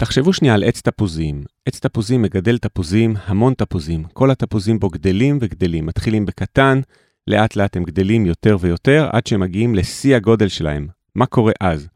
[0.00, 1.44] תחשבו שנייה על עץ תפוזים.
[1.66, 4.04] עץ תפוזים מגדל תפוזים, המון תפוזים.
[4.04, 5.86] כל התפוזים בו גדלים וגדלים.
[5.86, 6.80] מתחילים בקטן,
[7.26, 10.88] לאט לאט הם גדלים יותר ויותר, עד שהם מגיעים לשיא הגודל שלהם.
[11.14, 11.88] מה קורה אז?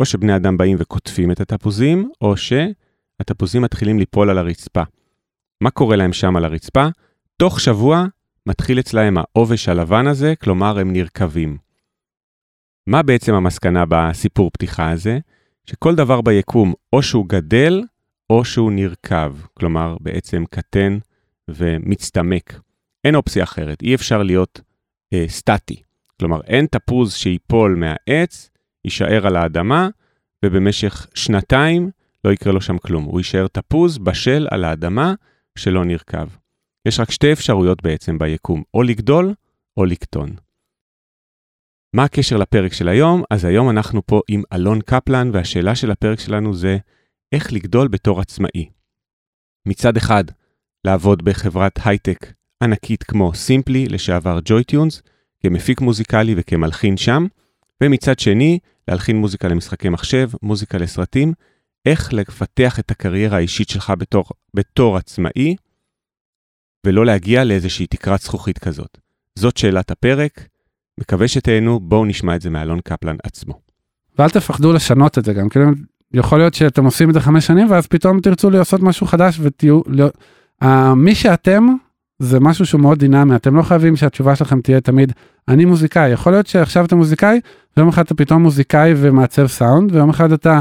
[0.00, 4.82] או שבני אדם באים וקוטפים את התפוזים, או שהתפוזים מתחילים ליפול על הרצפה.
[5.60, 6.86] מה קורה להם שם על הרצפה?
[7.36, 8.04] תוך שבוע
[8.46, 11.58] מתחיל אצלהם העובש הלבן הזה, כלומר הם נרקבים.
[12.86, 15.18] מה בעצם המסקנה בסיפור פתיחה הזה?
[15.66, 17.82] שכל דבר ביקום, או שהוא גדל,
[18.30, 20.98] או שהוא נרקב, כלומר בעצם קטן
[21.48, 22.60] ומצטמק.
[23.04, 24.60] אין אופציה אחרת, אי אפשר להיות
[25.12, 25.82] אה, סטטי.
[26.20, 28.50] כלומר, אין תפוז שיפול מהעץ,
[28.84, 29.88] יישאר על האדמה,
[30.44, 31.90] ובמשך שנתיים
[32.24, 33.04] לא יקרה לו שם כלום.
[33.04, 35.14] הוא יישאר תפוז בשל על האדמה
[35.58, 36.26] שלא נרקב.
[36.86, 39.34] יש רק שתי אפשרויות בעצם ביקום, או לגדול
[39.76, 40.34] או לקטון.
[41.94, 43.22] מה הקשר לפרק של היום?
[43.30, 46.78] אז היום אנחנו פה עם אלון קפלן, והשאלה של הפרק שלנו זה
[47.32, 48.68] איך לגדול בתור עצמאי.
[49.66, 50.24] מצד אחד,
[50.84, 55.02] לעבוד בחברת הייטק ענקית כמו Simply, לשעבר JoyTunes,
[55.40, 57.26] כמפיק מוזיקלי וכמלחין שם,
[57.82, 61.32] ומצד שני, להלחין מוזיקה למשחקי מחשב, מוזיקה לסרטים,
[61.86, 65.56] איך לפתח את הקריירה האישית שלך בתור, בתור עצמאי,
[66.86, 68.98] ולא להגיע לאיזושהי תקרת זכוכית כזאת.
[69.38, 70.48] זאת שאלת הפרק,
[71.02, 73.54] מקווה שתהנו, בואו נשמע את זה מאלון קפלן עצמו.
[74.18, 75.66] ואל תפחדו לשנות את זה גם, כאילו
[76.14, 79.80] יכול להיות שאתם עושים את זה חמש שנים ואז פתאום תרצו לעשות משהו חדש ותהיו,
[79.86, 80.10] לא,
[80.64, 81.66] uh, מי שאתם
[82.18, 85.12] זה משהו שהוא מאוד דינמי, אתם לא חייבים שהתשובה שלכם תהיה תמיד
[85.48, 87.40] אני מוזיקאי, יכול להיות שעכשיו אתה מוזיקאי
[87.76, 90.60] ויום אחד אתה פתאום מוזיקאי ומעצב סאונד ויום אחד אתה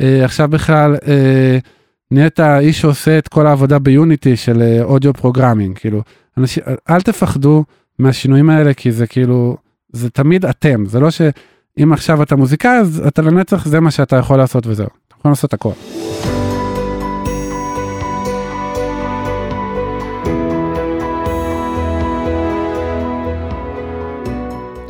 [0.00, 1.68] uh, עכשיו בכלל uh,
[2.10, 6.02] נהיית איש שעושה את כל העבודה ב Unity של audio programming, כאילו,
[6.38, 7.64] אנשים, אל תפחדו
[7.98, 9.56] מהשינויים האלה כי זה כאילו
[9.92, 14.16] זה תמיד אתם, זה לא שאם עכשיו אתה מוזיקאי אז אתה לנצח זה מה שאתה
[14.16, 15.72] יכול לעשות וזהו, אתה יכול לעשות הכל.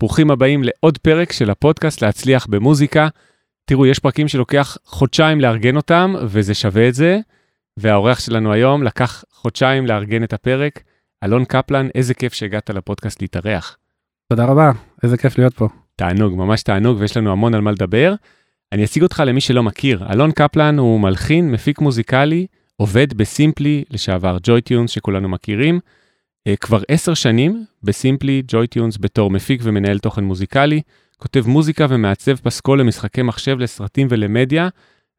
[0.00, 3.08] ברוכים הבאים לעוד פרק של הפודקאסט להצליח במוזיקה.
[3.64, 7.18] תראו, יש פרקים שלוקח חודשיים לארגן אותם, וזה שווה את זה.
[7.76, 10.82] והאורח שלנו היום לקח חודשיים לארגן את הפרק.
[11.24, 13.76] אלון קפלן, איזה כיף שהגעת לפודקאסט להתארח.
[14.28, 14.70] תודה רבה,
[15.02, 15.68] איזה כיף להיות פה.
[15.96, 18.14] תענוג, ממש תענוג, ויש לנו המון על מה לדבר.
[18.72, 20.06] אני אציג אותך למי שלא מכיר.
[20.12, 22.46] אלון קפלן הוא מלחין, מפיק מוזיקלי,
[22.76, 25.80] עובד ב Simply, לשעבר JoyTunes שכולנו מכירים.
[26.48, 30.80] Uh, כבר עשר שנים ב Simply JoyTunes בתור מפיק ומנהל תוכן מוזיקלי,
[31.16, 34.68] כותב מוזיקה ומעצב פסקול למשחקי מחשב, לסרטים ולמדיה,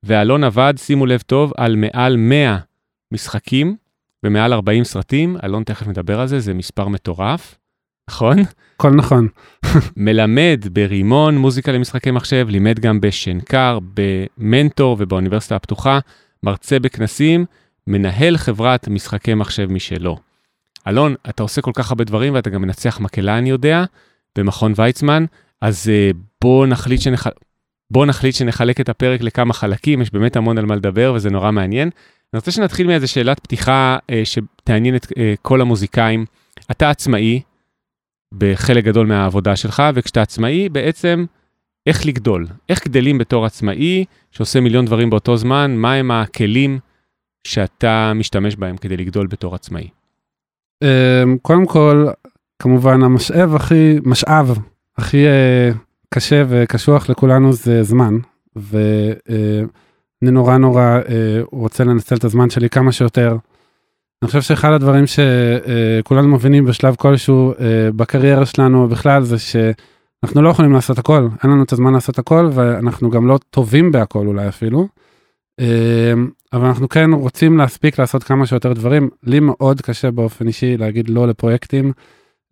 [0.04, 2.58] ואלון עבד, שימו לב טוב, על מעל 100
[3.12, 3.76] משחקים
[4.24, 7.58] ומעל 40 סרטים, אלון תכף מדבר על זה, זה מספר מטורף,
[8.10, 8.38] נכון?
[8.76, 9.28] הכל נכון.
[9.98, 16.00] מלמד ברימון מוזיקה למשחקי מחשב, לימד גם בשנקר, במנטור ובאוניברסיטה הפתוחה,
[16.44, 17.46] מרצה בכנסים,
[17.88, 20.31] מנהל חברת משחקי מחשב משלו.
[20.88, 23.84] אלון, אתה עושה כל כך הרבה דברים ואתה גם מנצח מקהלה, אני יודע,
[24.38, 25.26] במכון ויצמן,
[25.62, 27.28] אז uh, בוא נחליט, שנח...
[27.92, 31.52] בוא נחליט שנחלק את הפרק לכמה חלקים, יש באמת המון על מה לדבר וזה נורא
[31.52, 31.90] מעניין.
[32.34, 36.26] אני רוצה שנתחיל מאיזה שאלת פתיחה uh, שתעניין את uh, כל המוזיקאים.
[36.72, 37.42] אתה עצמאי
[38.34, 41.26] בחלק גדול מהעבודה שלך, וכשאתה עצמאי, בעצם
[41.88, 46.80] איך לגדול, איך גדלים בתור עצמאי שעושה מיליון דברים באותו זמן, מהם הכלים
[47.48, 49.88] שאתה משתמש בהם כדי לגדול בתור עצמאי.
[50.82, 52.08] אמ, קודם כל,
[52.62, 54.58] כמובן המשאב הכי, משאב
[54.98, 55.72] הכי אה,
[56.14, 58.18] קשה וקשוח לכולנו זה זמן,
[58.56, 63.38] ואני נורא נורא אה, רוצה לנצל את הזמן שלי כמה שיותר.
[64.22, 70.50] אני חושב שאחד הדברים שכולנו מבינים בשלב כלשהו אה, בקריירה שלנו בכלל זה שאנחנו לא
[70.50, 74.48] יכולים לעשות הכל, אין לנו את הזמן לעשות הכל ואנחנו גם לא טובים בהכל אולי
[74.48, 74.88] אפילו.
[76.54, 79.10] אבל אנחנו כן רוצים להספיק לעשות כמה שיותר דברים.
[79.24, 81.92] לי מאוד קשה באופן אישי להגיד לא לפרויקטים.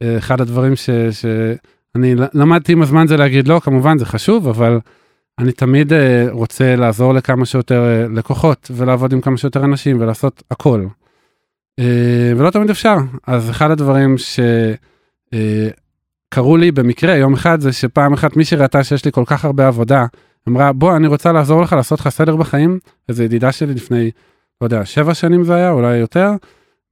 [0.02, 4.80] אה, אחד הדברים ש, שאני למדתי עם הזמן זה להגיד לא, כמובן זה חשוב, אבל
[5.40, 10.44] אני תמיד אה, רוצה לעזור לכמה שיותר אה, לקוחות ולעבוד עם כמה שיותר אנשים ולעשות
[10.52, 10.86] הכל.
[12.38, 12.96] ולא תמיד אפשר.
[13.28, 14.16] אז אחד הדברים
[16.28, 19.68] שקרו לי במקרה יום אחד זה שפעם אחת מי שראתה שיש לי כל כך הרבה
[19.68, 20.06] עבודה,
[20.48, 24.12] אמרה בוא אני רוצה לעזור לך לעשות לך סדר בחיים איזה ידידה שלי לפני
[24.62, 26.32] לא יודע, שבע שנים זה היה, אולי יותר,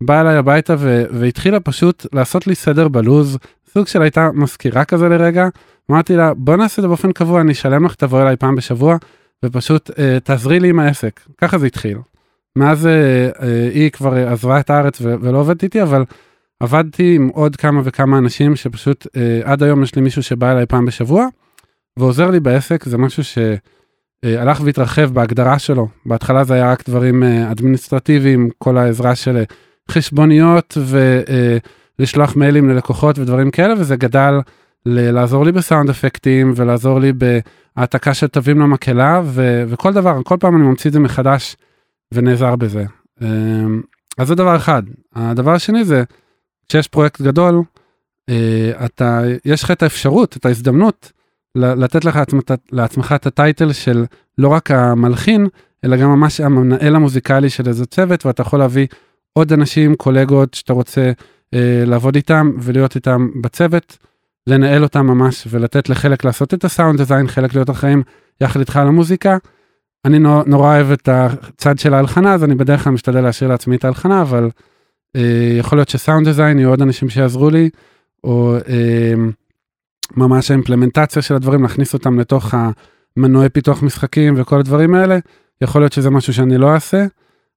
[0.03, 3.37] באה אליי הביתה ו- והתחילה פשוט לעשות לי סדר בלוז,
[3.73, 5.47] סוג של הייתה מזכירה כזה לרגע,
[5.91, 8.97] אמרתי לה, בוא נעשה את זה באופן קבוע, אני אשלם לך, תבוא אליי פעם בשבוע,
[9.45, 11.19] ופשוט אה, תעזרי לי עם העסק.
[11.37, 11.97] ככה זה התחיל.
[12.55, 16.03] מאז אה, אה, היא כבר עזבה את הארץ ו- ולא עובדת איתי, אבל
[16.59, 20.65] עבדתי עם עוד כמה וכמה אנשים שפשוט אה, עד היום יש לי מישהו שבא אליי
[20.65, 21.27] פעם בשבוע
[21.97, 25.87] ועוזר לי בעסק, זה משהו שהלך והתרחב בהגדרה שלו.
[26.05, 29.43] בהתחלה זה היה רק דברים אה, אדמיניסטרטיביים, כל העזרה של אה,
[29.91, 30.77] חשבוניות
[31.99, 34.33] ולשלוח אה, מיילים ללקוחות ודברים כאלה, וזה גדל
[34.85, 39.21] לעזור לי בסאונד אפקטים ולעזור לי בהעתקה של תווים למקהלה
[39.67, 41.55] וכל דבר, כל פעם אני ממציא את זה מחדש
[42.13, 42.85] ונעזר בזה.
[43.21, 43.27] אה,
[44.17, 44.83] אז זה דבר אחד.
[45.15, 46.03] הדבר השני זה,
[46.69, 47.61] כשיש פרויקט גדול,
[48.29, 51.11] אה, אתה, יש לך את האפשרות, את ההזדמנות,
[51.57, 52.19] לתת לך
[52.71, 54.05] לעצמך את הטייטל של
[54.37, 55.47] לא רק המלחין,
[55.85, 58.87] אלא גם ממש המנהל המוזיקלי של איזה צוות, ואתה יכול להביא
[59.33, 61.11] עוד אנשים, קולגות שאתה רוצה
[61.53, 63.97] אה, לעבוד איתם ולהיות איתם בצוות,
[64.47, 68.03] לנהל אותם ממש ולתת לחלק לעשות את הסאונד דיזיין, חלק להיות אחראים
[68.41, 69.37] יחד איתך על המוזיקה.
[70.05, 73.85] אני נורא אוהב את הצד של ההלחנה, אז אני בדרך כלל משתדל להשאיר לעצמי את
[73.85, 74.49] ההלחנה, אבל
[75.15, 77.69] אה, יכול להיות שסאונד דיזיין יהיו עוד אנשים שיעזרו לי,
[78.23, 79.13] או אה,
[80.15, 82.53] ממש האימפלמנטציה של הדברים, להכניס אותם לתוך
[83.17, 85.17] המנועי פיתוח משחקים וכל הדברים האלה.
[85.61, 87.05] יכול להיות שזה משהו שאני לא אעשה,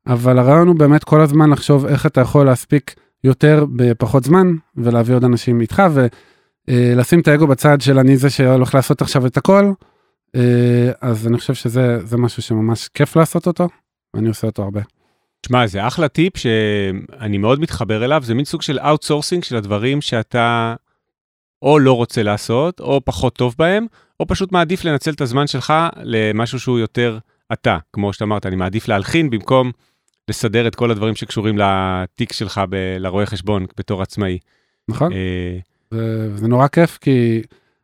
[0.07, 2.95] אבל הרעיון הוא באמת כל הזמן לחשוב איך אתה יכול להספיק
[3.25, 5.83] יותר בפחות זמן, ולהביא עוד אנשים איתך,
[6.69, 9.73] ולשים את האגו בצד של אני זה שהולך לעשות עכשיו את הכל.
[10.37, 13.69] אה, אז אני חושב שזה משהו שממש כיף לעשות אותו,
[14.15, 14.81] ואני עושה אותו הרבה.
[15.47, 20.01] שמע, זה אחלה טיפ שאני מאוד מתחבר אליו, זה מין סוג של outsourcing של הדברים
[20.01, 20.75] שאתה
[21.63, 23.87] או לא רוצה לעשות, או פחות טוב בהם,
[24.21, 25.73] או פשוט מעדיף לנצל את הזמן שלך
[26.03, 27.19] למשהו שהוא יותר
[27.53, 27.79] אתה.
[27.93, 29.71] כמו שאתה אמרת, אני מעדיף להלחין במקום
[30.29, 34.39] לסדר את כל הדברים שקשורים לתיק שלך ב- לרואה חשבון בתור עצמאי.
[34.89, 35.13] נכון?
[35.13, 35.59] אה,
[35.91, 37.43] זה, זה נורא כיף כי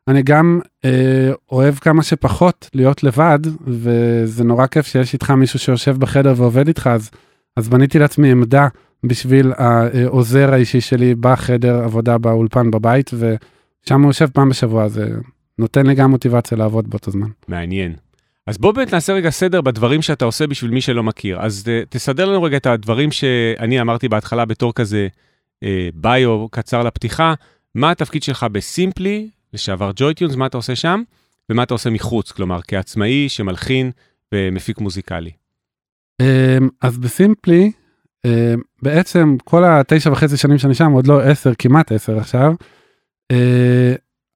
[0.08, 5.96] אני גם אה, אוהב כמה שפחות להיות לבד וזה נורא כיף שיש איתך מישהו שיושב
[5.99, 7.11] בחדר ועובד איתך אז,
[7.56, 8.69] אז בניתי לעצמי עמדה
[9.05, 13.11] בשביל העוזר האישי שלי בחדר עבודה באולפן בבית
[13.87, 15.09] ושם הוא יושב פעם בשבוע זה
[15.59, 17.29] נותן לי גם מוטיבציה לעבוד באותו זמן.
[17.49, 17.94] מעניין.
[18.47, 21.41] אז בוא באמת נעשה רגע סדר בדברים שאתה עושה בשביל מי שלא מכיר.
[21.41, 25.09] אז אה, תסדר לנו רגע את הדברים שאני אמרתי בהתחלה בתור כזה
[25.65, 27.35] אה, ביו קצר לפתיחה.
[27.75, 31.03] מה התפקיד שלך ב Simply, לשעבר JoyTunes, מה אתה עושה שם,
[31.50, 33.91] ומה אתה עושה מחוץ, כלומר כעצמאי שמלחין
[34.35, 35.31] ומפיק מוזיקלי.
[36.21, 37.73] אמ, אז בסימפלי,
[38.25, 38.31] אמ,
[38.83, 42.75] בעצם כל התשע וחצי שנים שאני שם, עוד לא עשר, כמעט עשר עכשיו, אה,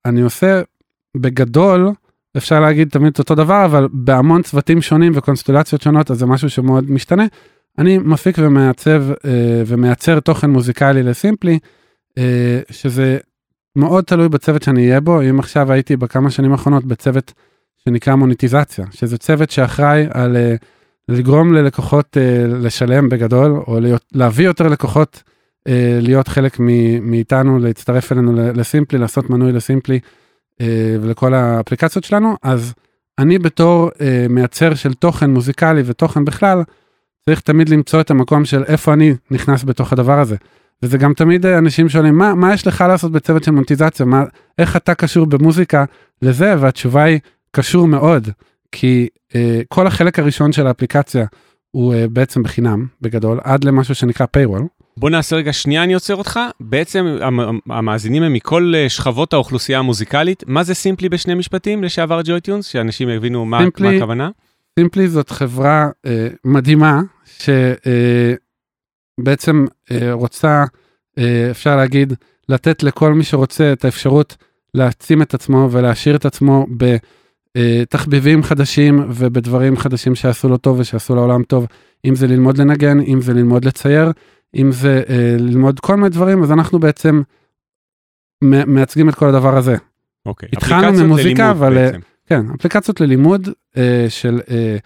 [0.06, 0.62] אני עושה
[1.16, 1.90] בגדול,
[2.37, 6.90] אפשר להגיד תמיד אותו דבר, אבל בהמון צוותים שונים וקונסטלציות שונות, אז זה משהו שמאוד
[6.90, 7.26] משתנה.
[7.78, 11.58] אני מפיק ומעצב אה, ומייצר תוכן מוזיקלי לסימפלי,
[12.19, 13.19] אה, שזה
[13.76, 15.20] מאוד תלוי בצוות שאני אהיה בו.
[15.22, 17.32] אם עכשיו הייתי בכמה שנים האחרונות בצוות
[17.84, 20.54] שנקרא מוניטיזציה, שזה צוות שאחראי על אה,
[21.08, 25.30] לגרום ללקוחות אה, לשלם בגדול, או להיות, להביא יותר לקוחות אה,
[26.01, 26.57] להיות חלק
[27.03, 30.01] מאיתנו, להצטרף אלינו לסימפלי, לעשות מנוי לסימפלי
[30.61, 32.75] אה, ולכל האפליקציות שלנו, אז
[33.19, 36.62] אני בתור אה, מייצר של תוכן מוזיקלי ותוכן בכלל,
[37.25, 40.37] צריך תמיד למצוא את המקום של איפה אני נכנס בתוך הדבר הזה.
[40.83, 44.25] וזה גם תמיד אה, אנשים שואלים מה, מה יש לך לעשות בצוות של מונטיזציה, מה,
[44.59, 45.85] איך אתה קשור במוזיקה
[46.23, 47.19] לזה, והתשובה היא
[47.50, 48.29] קשור מאוד,
[48.73, 51.26] כי אה, כל החלק הראשון של האפליקציה
[51.71, 54.79] הוא אה, בעצם בחינם בגדול, עד למשהו שנקרא paywall.
[55.00, 56.40] בוא נעשה רגע שנייה, אני עוצר אותך.
[56.61, 60.42] בעצם המ- המאזינים הם מכל אה, שכבות האוכלוסייה המוזיקלית.
[60.47, 62.66] מה זה Simply בשני משפטים לשעבר JoyTunes?
[62.66, 64.30] שאנשים יבינו מה, Simply- מה הכוונה.
[64.78, 67.00] סימפלי זאת חברה אה, מדהימה
[69.19, 70.64] שבעצם אה, רוצה,
[71.19, 72.12] אה, אפשר להגיד,
[72.49, 74.37] לתת לכל מי שרוצה את האפשרות
[74.75, 76.66] להעצים את עצמו ולהשאיר את עצמו
[77.57, 81.66] בתחביבים חדשים ובדברים חדשים שעשו לו טוב ושעשו לעולם טוב,
[82.04, 84.11] אם זה ללמוד לנגן, אם זה ללמוד לצייר,
[84.54, 87.23] אם זה אה, ללמוד כל מיני דברים, אז אנחנו בעצם
[88.42, 89.76] מייצגים את כל הדבר הזה.
[90.26, 90.49] אוקיי.
[90.52, 91.99] התחלנו ממוזיקה, אבל, בעצם.
[92.26, 94.76] כן, אפליקציות ללימוד אה, של אה,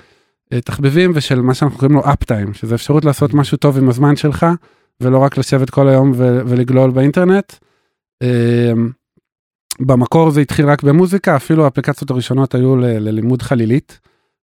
[0.53, 4.17] אה, תחביבים ושל מה שאנחנו קוראים לו אפטיים, שזה אפשרות לעשות משהו טוב עם הזמן
[4.17, 4.47] שלך,
[5.01, 7.53] ולא רק לשבת כל היום ו- ולגלול באינטרנט.
[8.23, 8.73] אה,
[9.81, 14.01] במקור זה התחיל רק במוזיקה, אפילו האפליקציות הראשונות היו ל- ללימוד חלילית,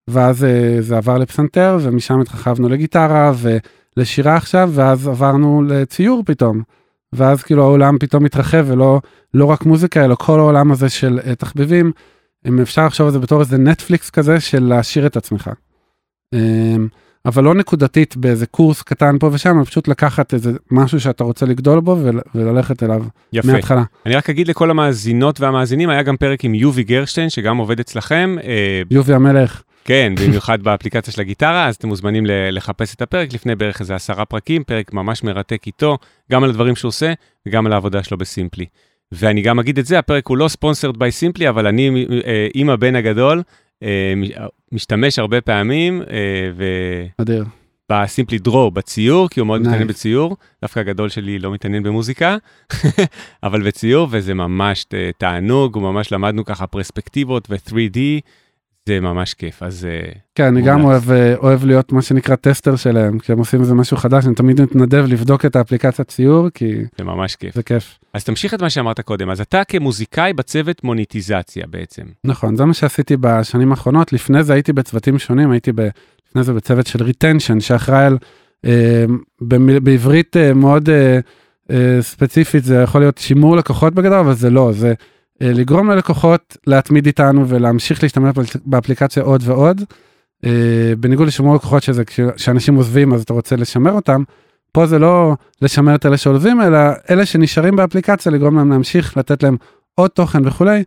[0.10, 3.32] ואז אה, זה עבר לפסנתר, ומשם התרחבנו לגיטרה
[3.98, 6.62] ולשירה עכשיו, ואז עברנו לציור פתאום.
[7.14, 9.02] ואז כאילו העולם פתאום מתרחב ולא
[9.34, 11.92] לא רק מוזיקה אלא כל העולם הזה של uh, תחביבים
[12.48, 15.50] אם אפשר לחשוב על זה בתור איזה נטפליקס כזה של להשאיר את עצמך.
[16.36, 16.40] Um,
[17.26, 21.46] אבל לא נקודתית באיזה קורס קטן פה ושם, אלא פשוט לקחת איזה משהו שאתה רוצה
[21.46, 23.52] לגדול בו ול, וללכת אליו יפה.
[23.52, 23.84] מההתחלה.
[24.06, 28.36] אני רק אגיד לכל המאזינות והמאזינים, היה גם פרק עם יובי גרשטיין, שגם עובד אצלכם.
[28.44, 33.56] אה, יובי המלך, כן, במיוחד באפליקציה של הגיטרה, אז אתם מוזמנים לחפש את הפרק לפני
[33.56, 35.98] בערך איזה עשרה פרקים, פרק ממש מרתק איתו,
[36.32, 37.14] גם על הדברים שהוא עושה
[37.46, 38.66] וגם על העבודה שלו ב Simply.
[39.12, 42.70] ואני גם אגיד את זה, הפרק הוא לא sponsored by Simply, אבל אני אה, עם
[42.70, 43.44] הבן הגדול,
[43.84, 44.46] אה, מ-
[44.76, 47.46] משתמש הרבה פעמים, אה, אדיר.
[47.92, 49.68] ב Simply Draw, בציור, כי הוא מאוד Nice.
[49.68, 52.38] מתעניין בציור, דווקא הגדול שלי לא מתעניין במוזיקה,
[53.44, 54.86] אבל בציור, וזה ממש
[55.18, 57.98] תענוג, וממש למדנו ככה פרספקטיבות ו-3D,
[58.90, 60.84] זה ממש כיף, אז אה, כן, אני גם.
[60.84, 64.62] אוהב, אה, אוהב להיות מה שנקרא tester שלהם, כשהם עושים איזה משהו חדש, אני תמיד
[64.62, 67.56] מתנדב לבדוק את האפליקציית ציור, כי זה ממש כיף.
[67.56, 68.00] זה כיף.
[68.14, 72.04] אז תמשיך את מה שאמרת קודם, אז אתה כמוזיקאי בצוות מוניטיזציה בעצם.
[72.24, 74.14] נכון, זה מה שעשיתי בשנים האחרונות.
[74.14, 75.88] לפני זה הייתי בצוותים שונים, הייתי ב,
[76.28, 78.18] לפני זה בצוות של retention, שאחראי על,
[78.66, 79.06] אה,
[79.42, 81.20] במיל, בעברית אה, מאוד אה,
[81.72, 84.94] אה, ספציפית, זה יכול להיות שימור לקוחות בגדול, אבל זה לא, זה
[85.44, 89.82] לגרום ללקוחות להתמיד איתנו ולהמשיך להשתמש באפל- באפליקציה עוד ועוד.
[90.46, 94.24] אה, בניגוד לשימור לקוחות שזה כשאנשים עוזבים אז אתה רוצה לשמר אותם.
[94.72, 96.80] פה זה לא לשמר את אלה שעוזבים אלא
[97.10, 99.58] אלה שנשארים באפליקציה לגרום להם להמשיך לתת להם
[99.96, 100.84] עוד תוכן וכולי.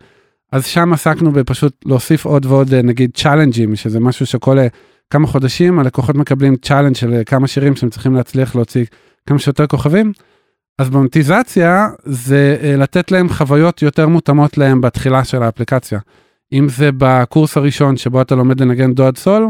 [0.53, 4.67] אז שם עסקנו בפשוט להוסיף עוד ועוד אה, נגיד צ'אלנג'ים שזה משהו שכל אה,
[5.11, 8.85] כמה חודשים הלקוחות מקבלים challenge של אה, כמה שירים שהם צריכים להצליח להוציא
[9.29, 10.13] כמה שיותר כוכבים.
[10.79, 15.99] אז במונטיזציה זה אה, לתת להם חוויות יותר מותאמות להם בתחילה של האפליקציה.
[16.53, 19.49] אם זה בקורס הראשון שבו אתה לומד לנגן דו עד סול,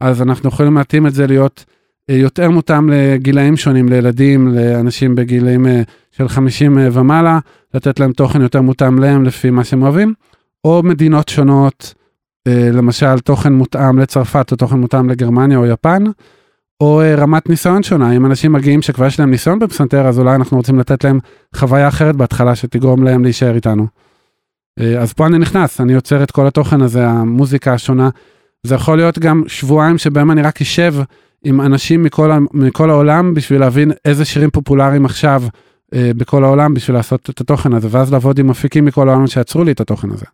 [0.00, 1.64] אז אנחנו יכולים להתאים את זה להיות
[2.10, 7.38] אה, יותר מותאם לגילאים שונים, לילדים, לאנשים בגילאים אה, של 50 אה, ומעלה,
[7.74, 10.14] לתת להם תוכן יותר מותאם להם לפי מה שהם אוהבים,
[10.64, 11.94] או מדינות שונות,
[12.72, 16.04] למשל תוכן מותאם לצרפת או תוכן מותאם לגרמניה או יפן,
[16.80, 20.34] או אה, רמת ניסיון שונה, אם אנשים מגיעים שכבר יש להם ניסיון בפסנתר, אז אולי
[20.34, 21.18] אנחנו רוצים לתת להם
[21.56, 23.86] חוויה אחרת בהתחלה שתגרום להם להישאר איתנו.
[24.80, 28.08] אה, אז פה אני נכנס, אני יוצר את כל התוכן הזה, המוזיקה השונה.
[28.62, 30.94] זה יכול להיות גם שבועיים שבהם אני רק אשב
[31.44, 35.42] עם אנשים מכל, מכל העולם בשביל להבין איזה שירים פופולריים עכשיו
[35.94, 39.64] אה, בכל העולם בשביל לעשות את התוכן הזה, ואז לעבוד עם מפיקים מכל העולם שיצרו
[39.64, 40.26] לי את התוכן הזה.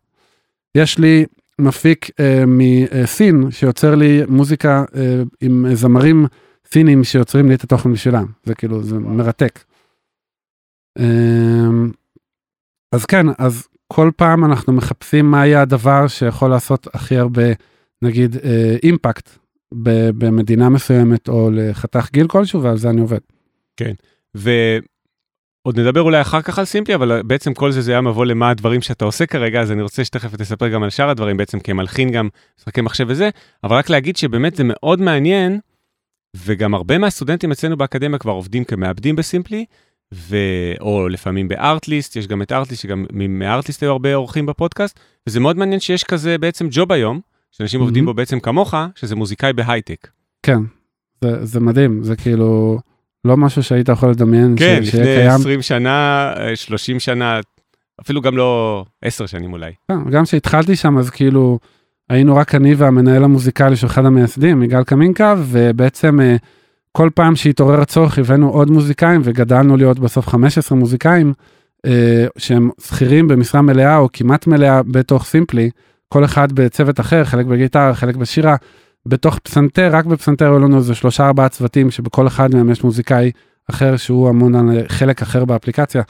[0.75, 1.25] יש לי
[1.61, 6.25] מפיק אה, מסין שיוצר לי מוזיקה אה, עם זמרים
[6.73, 9.59] סינים שיוצרים לי את התוכן בשבילם, זה כאילו, זה מרתק.
[10.99, 11.69] אה,
[12.91, 17.43] אז כן, אז כל פעם אנחנו מחפשים מה יהיה הדבר שיכול לעשות הכי הרבה,
[18.01, 19.29] נגיד, אה, אימפקט
[19.73, 23.19] ב- במדינה מסוימת או לחתך גיל כלשהו, ועל זה אני עובד.
[25.65, 28.49] ועוד נדבר אולי אחר כך על סימפלי, אבל בעצם כל זה זה היה מבוא למה
[28.49, 32.11] הדברים שאתה עושה כרגע, אז אני רוצה שתכף תספר גם על שאר הדברים, בעצם כמלחין
[32.11, 33.29] גם משחקי מחשב וזה,
[33.63, 35.59] אבל רק להגיד שבאמת זה מאוד מעניין,
[36.37, 39.65] וגם הרבה מהסטודנטים אצלנו באקדמיה כבר עובדים כמעבדים בסימפלי,
[40.13, 40.37] ו...
[40.81, 45.57] או לפעמים בארטליסט, יש גם את ארטליסט, שגם מארטליסט היו הרבה אורחים בפודקאסט, וזה מאוד
[45.57, 47.19] מעניין שיש כזה בעצם ג'וב היום,
[47.51, 47.83] שאנשים Mhm.
[47.83, 50.07] עובדים בו בעצם כמוך, שזה מוזיקאי בהייטק.
[50.43, 50.59] כן,
[51.23, 52.79] זה, זה מדהים, זה כאילו
[53.25, 55.39] לא משהו שהיית יכול לדמיין כן, ש- שיהיה לפני קיים.
[55.39, 57.39] 20 שנה, אה, 30 שנה,
[58.01, 59.71] אפילו גם לא 10 שנים אולי.
[59.87, 61.59] כן, גם כשהתחלתי שם אז כאילו
[62.09, 66.35] היינו רק אני והמנהל המוזיקלי של אחד המייסדים, יגאל קמינקה, ובעצם אה,
[66.91, 71.33] כל פעם שהתעורר הצורך הבאנו עוד מוזיקאים וגדלנו להיות בסוף 15 מוזיקאים
[71.85, 75.69] אה, שהם שכירים במשרה מלאה או כמעט מלאה בתוך סימפלי,
[76.09, 78.55] כל אחד בצוות אחר, חלק בגיטרה, חלק בשירה.
[79.05, 83.31] בתוך פסנתר, רק בפסנתר היו לנו איזה שלושה ארבעה צוותים שבכל אחד מהם יש מוזיקאי
[83.69, 86.01] אחר שהוא אמון על חלק אחר באפליקציה.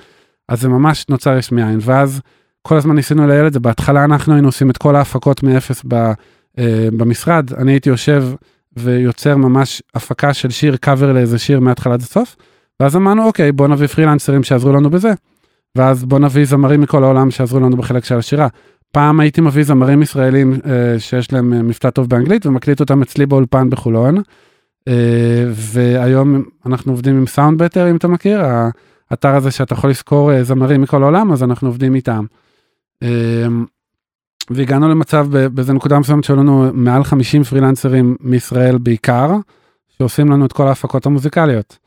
[0.49, 2.21] אז זה ממש נוצר יש מאין, ואז
[2.61, 5.93] כל הזמן ניסינו לייעל את זה, בהתחלה אנחנו היינו עושים את כל ההפקות מאפס ב,
[6.59, 8.25] אה, במשרד, אני הייתי יושב
[8.77, 12.35] ויוצר ממש הפקה של שיר, קאבר לאיזה שיר מההתחלה עד הסוף,
[12.79, 15.13] ואז אמרנו אוקיי בוא נביא פרילנסרים שיעזרו לנו בזה,
[15.75, 18.47] ואז בוא נביא זמרים מכל העולם שיעזרו לנו בחלק של השירה.
[18.91, 23.25] פעם הייתי מביא זמרים ישראלים אה, שיש להם אה, מבטא טוב באנגלית ומקליט אותם אצלי
[23.25, 24.17] באולפן בחולון.
[24.87, 28.41] אה, והיום אנחנו עובדים עם סאונד בטר אם אתה מכיר,
[29.09, 32.25] האתר הזה שאתה יכול לשכור אה, זמרים מכל העולם אז אנחנו עובדים איתם.
[34.49, 39.31] והגענו למצב באיזה נקודה מסוימת שהיו לנו מעל 50 פרילנסרים מישראל בעיקר,
[39.89, 41.77] שעושים לנו את כל ההפקות המוזיקליות.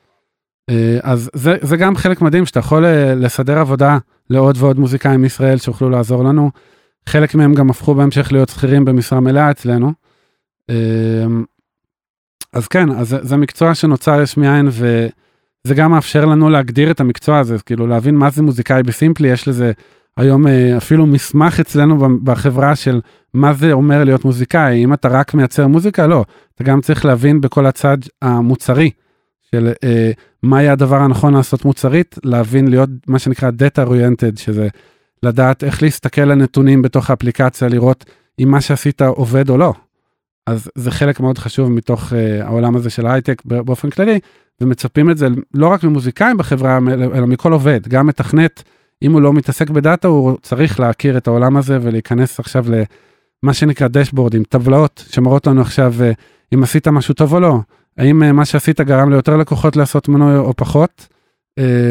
[1.03, 3.99] אז זה, זה גם חלק מדהים שאתה יכול לסדר עבודה
[4.31, 6.51] לעוד ועוד מוזיקאים מישראל שיוכלו לעזור לנו.
[7.09, 9.93] חלק מהם גם הפכו בהמשך להיות שכירים במשרה מלאה אצלנו.
[10.71, 11.27] אה,
[12.53, 17.01] אז כן, אז זה, זה מקצוע שנוצר יש מאין וזה גם מאפשר לנו להגדיר את
[17.01, 19.73] המקצוע הזה, כאילו להבין מה זה מוזיקאי בסימפלי, יש לזה
[20.17, 23.01] היום אה, אפילו מסמך אצלנו בחברה של
[23.35, 27.41] מה זה אומר להיות מוזיקאי, אם אתה רק מייצר מוזיקה, לא, אתה גם צריך להבין
[27.41, 28.91] בכל הצד המוצרי
[29.51, 30.11] של אה,
[30.43, 34.69] מה יהיה הדבר הנכון לעשות מוצרית, להבין להיות מה שנקרא data oriented, שזה
[35.25, 38.05] לדעת איך להסתכל על נתונים בתוך האפליקציה, לראות
[38.39, 39.73] אם מה שעשית עובד או לא.
[40.47, 44.19] אז זה חלק מאוד חשוב מתוך uh, העולם הזה של הייטק באופן כללי,
[44.61, 46.79] ומצפים את זה לא רק ממוזיקאים בחברה,
[47.15, 48.63] אלא מכל עובד, גם מתכנת,
[49.03, 52.65] אם הוא לא מתעסק בדאטה, הוא צריך להכיר את העולם הזה ולהיכנס עכשיו
[53.43, 57.59] למה שנקרא דשבורדים, טבלאות שמראות לנו עכשיו uh, אם עשית משהו טוב או לא,
[57.99, 61.07] האם uh, מה שעשית גרם ליותר לקוחות לעשות מנוי או פחות,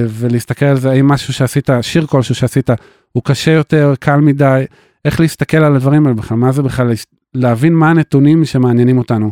[0.10, 2.70] ולהסתכל על זה, האם משהו שעשית, שיר כלשהו שעשית,
[3.12, 4.66] הוא קשה יותר, קל מדי,
[5.06, 6.92] איך להסתכל על הדברים האלה בכלל, מה זה בכלל
[7.34, 9.32] להבין מה הנתונים שמעניינים אותנו.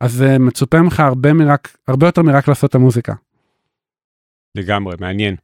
[0.00, 3.14] אז uh, מצופה ממך הרבה, מרק, הרבה יותר מרק לעשות את המוזיקה.
[4.54, 5.36] לגמרי, מעניין.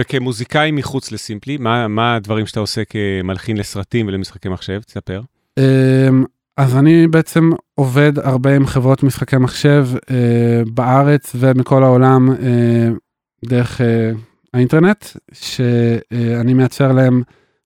[0.00, 4.80] וכמוזיקאי מחוץ לסימפלי, מה, מה הדברים שאתה עושה כמלחין לסרטים ולמשחקי מחשב?
[4.80, 5.22] תספר.
[5.60, 5.62] Um,
[6.56, 10.10] אז אני בעצם עובד הרבה עם חברות משחקי מחשב uh,
[10.74, 12.28] בארץ ומכל העולם
[13.48, 13.84] דרך uh,
[14.54, 17.22] האינטרנט, שאני מייצר להם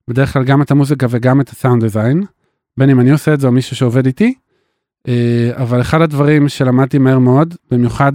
[0.09, 2.23] בדרך כלל גם את המוזיקה וגם את הסאונד דיזיין.
[2.77, 4.35] בין אם אני עושה את זה או מישהו שעובד איתי.
[5.09, 8.13] אה, אבל אחד הדברים שלמדתי מהר מאוד, במיוחד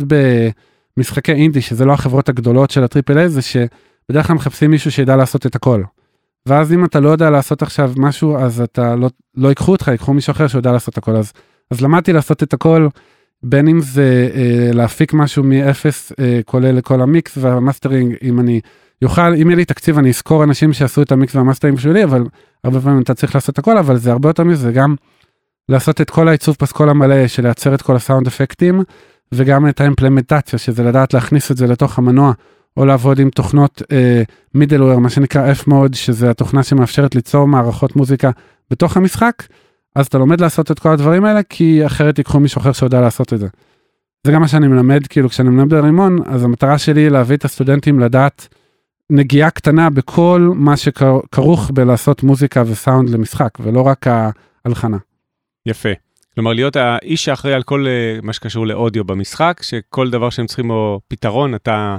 [0.97, 4.91] במשחקי אינדי, שזה לא החברות הגדולות של ה triple A, זה שבדרך כלל מחפשים מישהו
[4.91, 5.83] שידע לעשות את הכל.
[6.45, 10.13] ואז אם אתה לא יודע לעשות עכשיו משהו, אז אתה לא, לא ייקחו אותך, ייקחו
[10.13, 11.15] מישהו אחר שיודע לעשות הכל.
[11.15, 11.33] אז,
[11.71, 12.87] אז למדתי לעשות את הכל,
[13.43, 18.61] בין אם זה אה, להפיק משהו מאפס, אה, כולל לכל המיקס והמאסטרינג, אם אני
[19.01, 22.23] יוכל, אם יהיה לי תקציב אני אשכור אנשים שעשו את המיקס והמאסטרינג בשבילי, אבל
[22.63, 24.95] הרבה פעמים אתה צריך לעשות הכל, אבל זה הרבה יותר מזה, גם
[25.69, 28.83] לעשות את כל העיצוב פסקול המלא של לייצר את כל הסאונד אפקטים,
[29.31, 32.31] וגם את האימפלמנטציה, שזה לדעת להכניס את זה לתוך המנוע,
[32.77, 33.81] או לעבוד עם תוכנות
[34.53, 38.31] מידלוור, uh, מה שנקרא F-Mode, שזה התוכנה שמאפשרת ליצור מערכות מוזיקה
[38.71, 39.43] בתוך המשחק,
[39.95, 43.33] אז אתה לומד לעשות את כל הדברים האלה, כי אחרת ייקחו מישהו אחר שיודע לעשות
[43.33, 43.47] את זה.
[44.25, 47.45] זה גם מה שאני מלמד, כאילו כשאני מלמד ברימון, אז המטרה שלי היא להביא את
[47.45, 48.47] הסטודנטים לדעת
[49.09, 54.97] נגיעה קטנה בכל מה שכרוך בלעשות מוזיקה וסאונד למשחק, ולא רק ההלחנה.
[55.65, 55.89] יפה.
[56.35, 60.69] כלומר, להיות האיש שאחראי על כל אה, מה שקשור לאודיו במשחק, שכל דבר שהם צריכים
[60.69, 61.97] או פתרון, אתה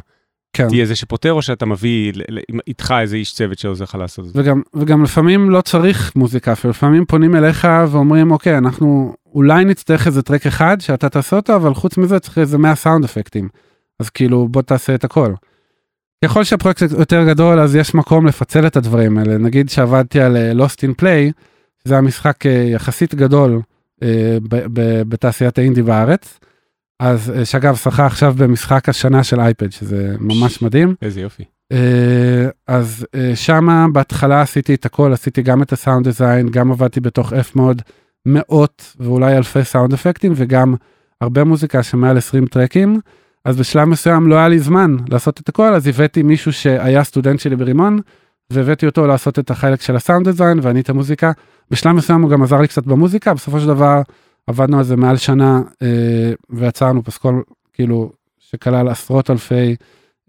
[0.56, 0.68] כן.
[0.68, 2.12] תהיה זה שפותר, או שאתה מביא
[2.66, 4.40] איתך איזה איש צוות שעוזר לך לעשות את זה.
[4.40, 10.22] וגם, וגם לפעמים לא צריך מוזיקה, לפעמים פונים אליך ואומרים, אוקיי, אנחנו אולי נצטרך איזה
[10.22, 13.48] טרק אחד שאתה תעשה אותו, אבל חוץ מזה צריך איזה 100 סאונד אפקטים.
[14.00, 15.32] אז כאילו, בוא תעשה את הכל.
[16.24, 20.52] ככל שהפרויקט יותר גדול אז יש מקום לפצל את הדברים האלה נגיד שעבדתי על אה,
[20.52, 21.32] Lost in Play
[21.84, 23.60] זה המשחק אה, יחסית גדול
[24.02, 24.38] אה,
[25.08, 26.38] בתעשיית האינדי בארץ.
[27.00, 30.94] אז שאגב שחה עכשיו במשחק השנה של אייפד שזה ממש מדהים.
[31.02, 31.44] איזה יופי.
[32.68, 37.52] אז שמה בהתחלה עשיתי את הכל עשיתי גם את הסאונד דיזיין גם עבדתי בתוך F
[37.54, 37.82] מוד
[38.26, 40.74] מאות ואולי אלפי סאונד אפקטים וגם
[41.20, 43.00] הרבה מוזיקה שמעל 20 טרקים.
[43.44, 47.40] אז בשלב מסוים לא היה לי זמן לעשות את הכל, אז הבאתי מישהו שהיה סטודנט
[47.40, 48.00] שלי ברימון,
[48.50, 51.32] והבאתי אותו לעשות את החלק של הסאונד דיזיין ואני את המוזיקה.
[51.70, 54.02] בשלב מסוים הוא גם עזר לי קצת במוזיקה, בסופו של דבר
[54.46, 59.76] עבדנו על זה מעל שנה אה, ויצרנו פסקול כאילו שכלל עשרות אלפי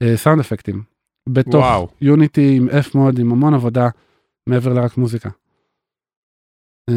[0.01, 0.83] אה, סאונד אפקטים.
[1.29, 1.65] בתוך
[2.01, 3.89] יוניטי עם F מוד עם המון עבודה
[4.47, 5.29] מעבר לרק מוזיקה.
[6.89, 6.95] אה,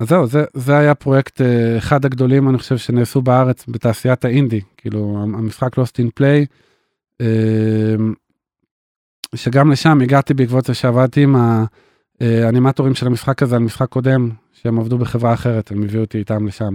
[0.00, 1.44] אז זהו, זה, זה היה פרויקט uh,
[1.78, 6.46] אחד הגדולים, אני חושב, שנעשו בארץ בתעשיית האינדי, כאילו המשחק Lost in Play,
[7.22, 7.24] uh,
[9.34, 11.36] שגם לשם הגעתי בעקבות זה שעבדתי עם
[12.20, 16.46] האנימטורים של המשחק הזה על משחק קודם, שהם עבדו בחברה אחרת, הם הביאו אותי איתם
[16.46, 16.74] לשם.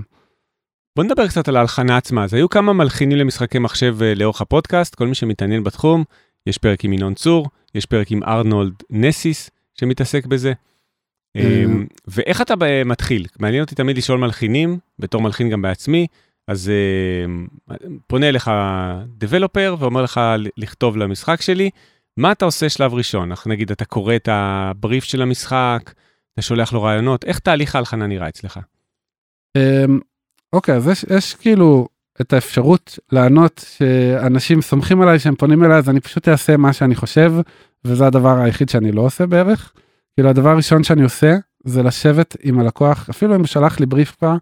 [0.96, 2.24] בוא נדבר קצת על ההלחנה עצמה.
[2.24, 6.04] אז היו כמה מלחינים למשחקי מחשב uh, לאורך הפודקאסט, כל מי שמתעניין בתחום,
[6.48, 10.54] יש פרק עם ינון צור, יש פרק עם ארנולד נסיס שמתעסק בזה.
[11.36, 12.54] אמ, ואיך אתה
[12.86, 13.26] מתחיל?
[13.40, 16.08] מעניין אותי תמיד לשאול מלחינים, בתור מלחין גם בעצמי,
[16.48, 16.72] אז
[18.08, 18.52] פונה אליך
[19.18, 20.22] דבלופר ואומר לך
[20.58, 21.70] לכתוב למשחק שלי,
[22.18, 23.32] מה אתה עושה שלב ראשון?
[23.46, 25.94] נגיד אתה קורא את הבריף של המשחק,
[26.34, 28.60] אתה שולח לו רעיונות, איך תהליך ההלחנה נראה אצלך?
[29.58, 30.00] אמ,
[30.54, 31.88] אוקיי, אז יש, יש כאילו
[32.22, 36.96] את האפשרות לענות שאנשים סומכים עליי שהם פונים אליי, אז אני פשוט אעשה מה שאני
[36.96, 37.34] חושב,
[37.86, 39.74] וזה הדבר היחיד שאני לא עושה בערך.
[40.14, 44.16] כאילו הדבר הראשון שאני עושה זה לשבת עם הלקוח אפילו אם הוא שלח לי בריף
[44.20, 44.36] כבר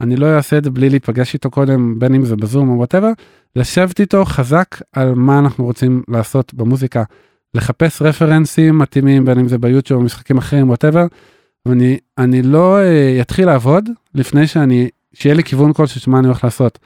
[0.00, 3.10] אני לא אעשה את זה בלי להיפגש איתו קודם בין אם זה בזום או whatever
[3.56, 7.02] לשבת איתו חזק על מה אנחנו רוצים לעשות במוזיקה
[7.54, 11.06] לחפש רפרנסים מתאימים בין אם זה ביוטיוב או משחקים אחרים whatever.
[11.66, 12.78] ואני אני לא
[13.20, 16.78] אתחיל uh, לעבוד לפני שאני שיהיה לי כיוון כלשהו של מה אני הולך לעשות.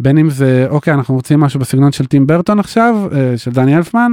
[0.00, 3.76] בין אם זה אוקיי אנחנו רוצים משהו בסגנון של טים ברטון עכשיו uh, של דני
[3.76, 4.12] אלפמן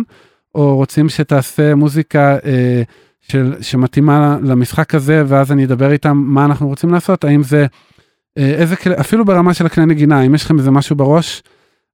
[0.56, 2.84] או רוצים שתעשה מוזיקה אה,
[3.22, 7.66] של, שמתאימה למשחק הזה, ואז אני אדבר איתם מה אנחנו רוצים לעשות, האם זה,
[8.38, 11.44] אה, איזה, אפילו ברמה של הכלי נגינה, אם יש לכם איזה משהו בראש,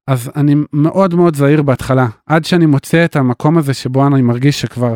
[0.07, 4.61] אז אני מאוד מאוד זהיר בהתחלה, עד שאני מוצא את המקום הזה שבו אני מרגיש
[4.61, 4.95] שכבר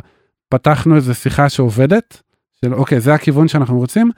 [0.49, 2.21] פתחנו איזה שיחה שעובדת,
[2.61, 4.11] של אוקיי, זה הכיוון שאנחנו רוצים,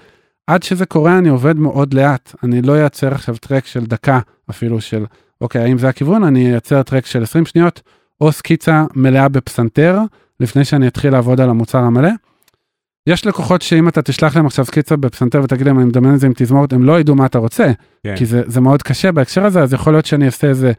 [0.48, 4.82] עד שזה קורה אני עובד מאוד לאט, אני לא אייצר עכשיו track של דקה אפילו
[4.82, 5.06] של,
[5.42, 6.24] אוקיי, האם זה הכיוון?
[6.24, 7.82] אני אייצר track של 20 שניות,
[8.22, 10.00] או סקיצה מלאה בפסנתר,
[10.40, 12.10] לפני שאני אתחיל לעבוד על המוצר המלא.
[13.08, 16.28] יש לקוחות שאם אתה תשלח להם עכשיו סקיצה בפסנתר ותגיד להם אני מדמיין את זה
[16.28, 17.72] עם תזמורת הם לא ידעו מה אתה רוצה
[18.04, 18.15] כן.
[18.15, 20.72] כי זה, זה מאוד קשה בהקשר הזה אז יכול להיות שאני אעשה איזה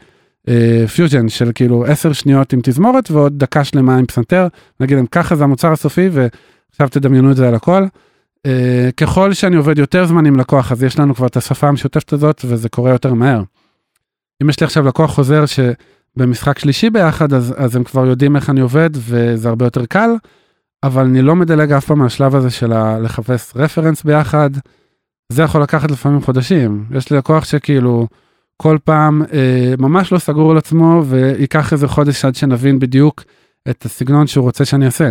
[0.48, 4.48] אה, פיוז'ן של כאילו 10 שניות עם תזמורת ועוד דקה שלמה עם פסנתר
[4.80, 7.86] נגיד להם ככה זה המוצר הסופי ועכשיו תדמיינו את זה על הכל.
[8.46, 12.12] אה, ככל שאני עובד יותר זמן עם לקוח אז יש לנו כבר את השפה המשותפת
[12.12, 13.42] הזאת וזה קורה יותר מהר.
[14.42, 18.50] אם יש לי עכשיו לקוח חוזר שבמשחק שלישי ביחד אז, אז הם כבר יודעים איך
[18.50, 20.10] אני עובד וזה הרבה יותר קל.
[20.82, 24.50] אבל אני לא מדלג אף פעם מהשלב הזה של לחפש רפרנס ביחד.
[25.32, 26.84] זה יכול לקחת לפעמים חודשים.
[26.96, 28.06] יש לי לקוח שכאילו
[28.56, 33.24] כל פעם אה, ממש לא סגור על עצמו וייקח איזה חודש עד שנבין בדיוק
[33.70, 35.10] את הסגנון שהוא רוצה שאני אעשה.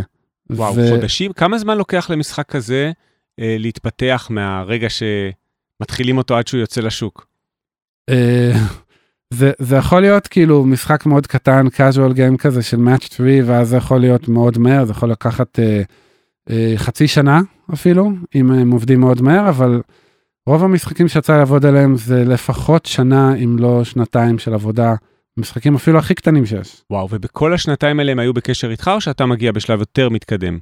[0.49, 0.89] וואו, ו...
[0.89, 1.34] חודשים?
[1.34, 2.91] כמה זמן לוקח למשחק כזה
[3.39, 7.27] אה, להתפתח מהרגע שמתחילים אותו עד שהוא יוצא לשוק?
[9.34, 13.70] זה, זה יכול להיות כאילו משחק מאוד קטן, casual game כזה של match 3, ואז
[13.70, 15.82] זה יכול להיות מאוד מהר, זה יכול לקחת אה,
[16.50, 17.42] אה, חצי שנה
[17.74, 19.82] אפילו, אם הם עובדים מאוד מהר, אבל
[20.48, 24.96] רוב המשחקים שיצא לעבוד עליהם זה לפחות שנה, אם לא שנתיים של עבודה,
[25.38, 26.84] משחקים אפילו הכי קטנים שיש.
[26.90, 30.60] וואו, ובכל השנתיים האלה הם היו בקשר איתך, או שאתה מגיע בשלב יותר מתקדם?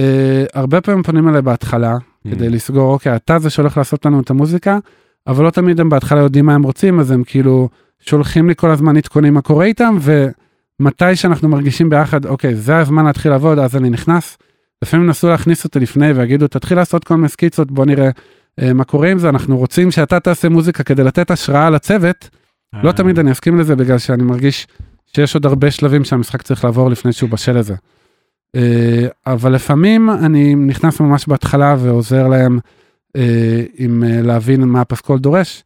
[0.00, 2.30] אה, הרבה פעמים פונים אליי בהתחלה, mm.
[2.30, 4.78] כדי לסגור, אוקיי, אתה זה שהולך לעשות לנו את המוזיקה,
[5.26, 7.68] אבל לא תמיד הם בהתחלה יודעים מה הם רוצים, אז הם כאילו
[8.00, 13.04] שולחים לי כל הזמן עדכונים מה קורה איתם, ומתי שאנחנו מרגישים ביחד, אוקיי, זה הזמן
[13.04, 14.38] להתחיל לעבוד, אז אני נכנס.
[14.82, 18.10] לפעמים נסו להכניס אותי לפני ויגידו, תתחיל לעשות כל מיני סקיצות, בוא נראה
[18.60, 22.28] אה, מה קורה עם זה, אנחנו רוצים שאתה תעשה מוזיקה כדי לתת השראה לצוות.
[22.82, 22.92] לא אה.
[22.92, 24.66] תמיד אני אסכים לזה בגלל שאני מרגיש
[25.16, 27.74] שיש עוד הרבה שלבים שהמשחק צריך לעבור לפני שהוא בשל לזה.
[28.56, 32.58] אה, אבל לפעמים אני נכנס ממש בהתחלה ועוזר להם
[33.78, 35.64] עם אה, להבין מה הפסקול דורש.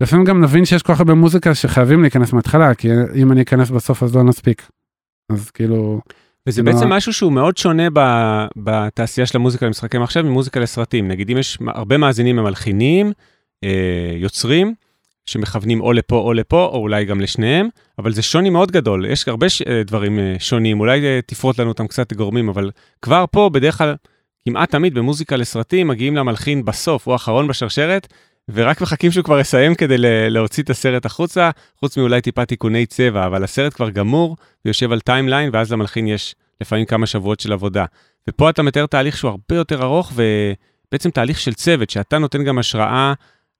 [0.00, 3.70] לפעמים גם נבין שיש כל כך הרבה מוזיקה שחייבים להיכנס מההתחלה, כי אם אני אכנס
[3.70, 4.68] בסוף אז לא נספיק.
[5.32, 6.00] אז כאילו...
[6.46, 6.96] וזה בעצם לא...
[6.96, 8.00] משהו שהוא מאוד שונה ב,
[8.56, 11.08] בתעשייה של המוזיקה למשחקי מחשב ממוזיקה לסרטים.
[11.08, 13.12] נגיד אם יש הרבה מאזינים הם מלחינים,
[13.64, 14.74] אה, יוצרים,
[15.26, 19.06] שמכוונים או לפה או לפה, או אולי גם לשניהם, אבל זה שוני מאוד גדול.
[19.06, 19.62] יש הרבה ש...
[19.62, 22.70] אה, דברים אה, שונים, אולי אה, תפרוט לנו אותם קצת גורמים, אבל
[23.02, 23.94] כבר פה בדרך כלל
[24.44, 28.12] כמעט תמיד במוזיקה לסרטים מגיעים למלחין בסוף, הוא האחרון בשרשרת,
[28.48, 29.94] ורק מחכים שהוא כבר יסיים כדי
[30.30, 31.50] להוציא את הסרט החוצה,
[31.80, 36.34] חוץ מאולי טיפה תיקוני צבע, אבל הסרט כבר גמור, ויושב על timeline, ואז למלחין יש
[36.60, 37.84] לפעמים כמה שבועות של עבודה.
[38.28, 42.58] ופה אתה מתאר תהליך שהוא הרבה יותר ארוך, ובעצם תהליך של צוות, שאתה נותן גם
[42.58, 43.12] השראה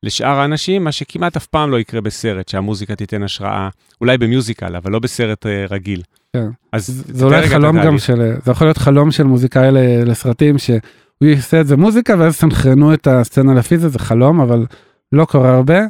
[0.03, 3.69] לשאר האנשים, מה שכמעט אף פעם לא יקרה בסרט, שהמוזיקה תיתן השראה,
[4.01, 6.03] אולי ב musical, אבל לא בסרט אה, רגיל.
[6.33, 6.47] כן.
[6.73, 9.69] אז זה אולי חלום גם של, זה יכול להיות חלום של מוזיקאי
[10.07, 10.81] לסרטים, שהוא
[11.23, 14.67] יעשה את זה מוזיקה ואז סנכרנו את הסצנה לפי זה, זה חלום, אבל
[15.13, 15.81] לא קורה הרבה.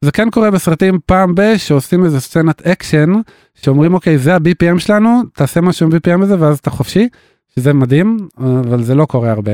[0.00, 3.12] זה כן קורה בסרטים פעם ב- שעושים איזה סצנת אקשן,
[3.54, 7.08] שאומרים אוקיי זה ה-BPM שלנו, תעשה משהו עם BPM הזה ואז אתה חופשי,
[7.54, 9.52] שזה מדהים, אבל זה לא קורה הרבה.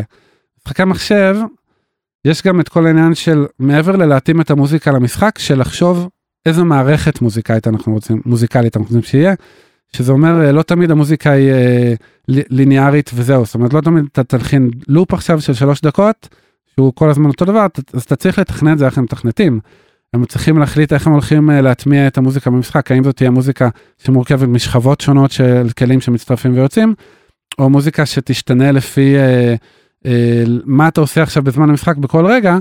[0.61, 1.37] משחקי מחשב,
[2.29, 6.09] יש גם את כל העניין של מעבר ללהתאים את המוזיקה למשחק, של לחשוב
[6.47, 9.35] איזה מערכת מוזיקאית אנחנו רוצים, מוזיקלית אנחנו רוצים שיהיה.
[9.93, 11.95] שזה אומר אה, לא תמיד המוזיקה היא אה,
[12.29, 16.29] ליניארית וזהו, זאת אומרת לא תמיד אתה תלחין לופ עכשיו של שלוש דקות,
[16.75, 19.61] שהוא כל הזמן אותו דבר, אז אתה צריך לתכנן את זה איך הם מתכנתים.
[20.15, 23.69] הם צריכים להחליט איך הם הולכים אה, להטמיע את המוזיקה במשחק, האם זאת תהיה מוזיקה
[24.05, 26.95] שמורכבת משכבות שונות של כלים שמצטרפים ויוצאים,
[27.59, 29.55] או מוזיקה שתשתנה לפי אה,
[30.65, 32.59] מה אתה עושה עכשיו בזמן המשחק בכל רגע,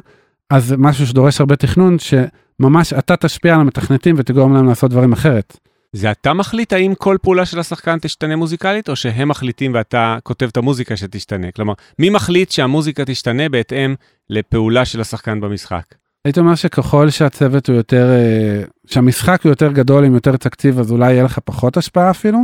[0.49, 5.57] אז משהו שדורש הרבה תכנון, שממש אתה תשפיע על המתכנתים ותגרום להם לעשות דברים אחרת.
[5.93, 10.45] זה אתה מחליט האם כל פעולה של השחקן תשתנה מוזיקלית, או שהם מחליטים ואתה כותב
[10.45, 11.51] את המוזיקה שתשתנה?
[11.51, 13.95] כלומר, מי מחליט שהמוזיקה תשתנה בהתאם
[14.29, 15.83] לפעולה של השחקן במשחק?
[16.25, 20.91] הייתי אומר שככל שהצוות הוא יותר, אה, שהמשחק הוא יותר גדול עם יותר תקציב, אז
[20.91, 22.39] אולי יהיה לך פחות השפעה אפילו,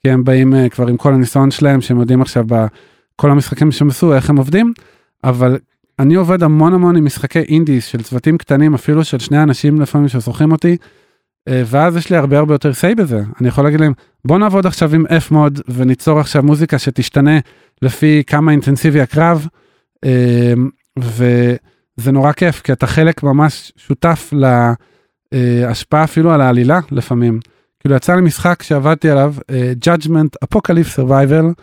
[0.00, 2.44] כי הם באים אה, כבר עם כל הניסיון שלהם, שהם יודעים עכשיו
[3.20, 4.72] בכל המשחקים שהם עשו, איך הם עובדים,
[5.24, 5.58] אבל
[5.98, 10.08] אני עובד המון המון עם משחקי אינדיס של צוותים קטנים, אפילו של שני אנשים לפעמים
[10.08, 10.76] שזוכרים אותי,
[11.48, 13.22] אה, ואז יש לי הרבה הרבה יותר say בזה.
[13.40, 13.92] אני יכול להגיד להם
[14.24, 17.38] בוא נעבוד עכשיו עם f מוד וניצור עכשיו מוזיקה שתשתנה
[17.82, 19.46] לפי כמה אינטנסיבי הקרב
[20.04, 20.52] אה,
[20.98, 24.32] וזה נורא כיף כי אתה חלק ממש שותף
[25.32, 27.40] להשפעה אפילו על העלילה לפעמים.
[27.80, 29.34] כאילו יצא לי משחק שעבדתי עליו,
[29.84, 31.62] Judgment Apocalypse Survival,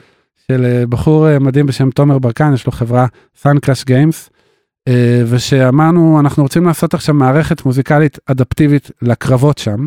[0.52, 3.06] של uh, בחור uh, מדהים בשם תומר ברקן, יש לו חברה
[3.44, 4.92] Suncrash Games, uh,
[5.26, 9.86] ושאמרנו, אנחנו רוצים לעשות עכשיו מערכת מוזיקלית אדפטיבית לקרבות שם,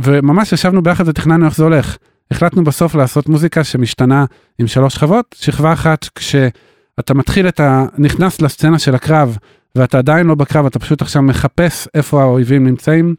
[0.00, 1.96] וממש ישבנו ביחד ותכננו איך זה הולך.
[2.30, 4.24] החלטנו בסוף לעשות מוזיקה שמשתנה
[4.58, 7.86] עם שלוש שכבות, שכבה אחת כשאתה מתחיל את ה...
[7.98, 9.38] נכנס לסצנה של הקרב,
[9.74, 13.14] ואתה עדיין לא בקרב, אתה פשוט עכשיו מחפש איפה האויבים נמצאים,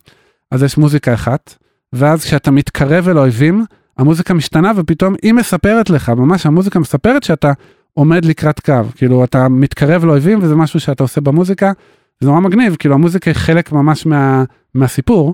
[0.52, 1.56] אז יש מוזיקה אחת,
[1.94, 3.66] ואז כשאתה מתקרב אל האויבים,
[3.98, 7.52] המוזיקה משתנה ופתאום היא מספרת לך, ממש המוזיקה מספרת שאתה
[7.94, 11.72] עומד לקראת קו, כאילו אתה מתקרב לאויבים וזה משהו שאתה עושה במוזיקה,
[12.20, 15.34] זה נורא מגניב, כאילו המוזיקה היא חלק ממש מה, מהסיפור,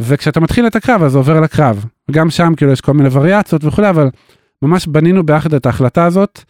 [0.00, 3.64] וכשאתה מתחיל את הקרב אז זה עובר לקרב, גם שם כאילו יש כל מיני וריאציות
[3.64, 4.10] וכולי, אבל
[4.62, 6.40] ממש בנינו ביחד את ההחלטה הזאת,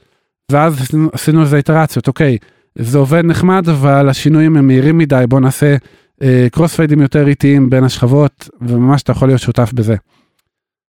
[0.53, 2.38] ואז עשינו, איזה איטרציות, אוקיי,
[2.79, 5.77] זה עובד נחמד, אבל השינויים הם מהירים מדי, בוא נעשה
[6.23, 9.97] אה, קרוס פיידים יותר איטיים בין השכבות, וממש אתה יכול להיות שותף בזה.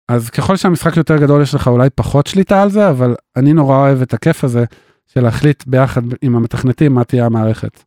[0.08, 3.76] אז ככל שהמשחק יותר גדול יש לך אולי פחות שליטה על זה, אבל אני נורא
[3.76, 4.64] אוהב את הכיף הזה
[5.06, 7.84] של להחליט ביחד עם המתכנתים מה תהיה המערכת.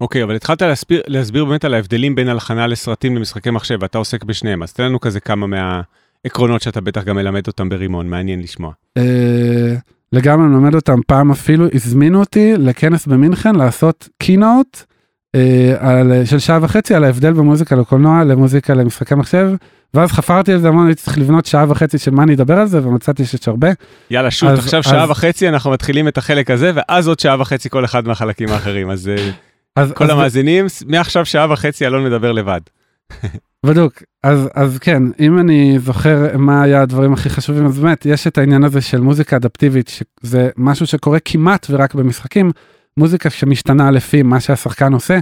[0.00, 4.24] אוקיי, אבל התחלת להסביר, להסביר באמת על ההבדלים בין הלחנה לסרטים למשחקי מחשב, ואתה עוסק
[4.24, 8.72] בשניהם, אז תן לנו כזה כמה מהעקרונות שאתה בטח גם מלמד אותם ברימון, מעניין לשמוע.
[8.96, 9.74] אה,
[10.12, 14.86] לגמרי מלמד אותם, פעם אפילו הזמינו אותי לכנס במינכן לעשות אה,
[16.24, 19.50] של שעה וחצי על ההבדל במוזיקה לקולנוע למוזיקה למשחקי מחשב.
[19.94, 22.66] ואז חפרתי על זה המון, הייתי צריך לבנות שעה וחצי של מה אני אדבר על
[22.66, 23.68] זה, ומצאתי שיש הרבה.
[24.10, 24.84] יאללה, שוט, אז, עכשיו אז...
[24.84, 28.90] שעה וחצי אנחנו מתחילים את החלק הזה, ואז עוד שעה וחצי כל אחד מהחלקים האחרים,
[28.90, 29.30] אז, אה,
[29.76, 30.66] אז כל אז המאזינים.
[30.86, 32.60] מעכשיו שעה וחצי אלון מדבר לבד.
[33.66, 38.26] בדוק, אז, אז כן, אם אני זוכר מה היה הדברים הכי חשובים, אז באמת, יש
[38.26, 42.50] את העניין הזה של מוזיקה אדפטיבית, שזה משהו שקורה כמעט ורק במשחקים,
[42.96, 45.18] מוזיקה שמשתנה לפי מה שהשחקן עושה.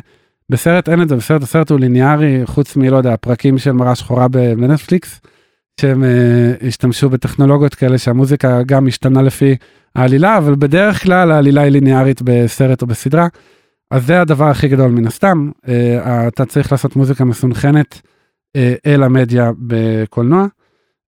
[0.51, 4.29] בסרט אין את זה, בסרט הסרט הוא ליניארי, חוץ מלא יודע, פרקים של מראה שחורה
[4.29, 5.21] בנטפליקס,
[5.81, 9.57] שהם uh, השתמשו בטכנולוגיות כאלה שהמוזיקה גם משתנה לפי
[9.95, 13.27] העלילה, אבל בדרך כלל העלילה היא ליניארית בסרט או בסדרה.
[13.91, 15.69] אז זה הדבר הכי גדול מן הסתם, uh,
[16.29, 18.01] אתה צריך לעשות מוזיקה מסונכנת
[18.57, 20.47] uh, אל המדיה בקולנוע.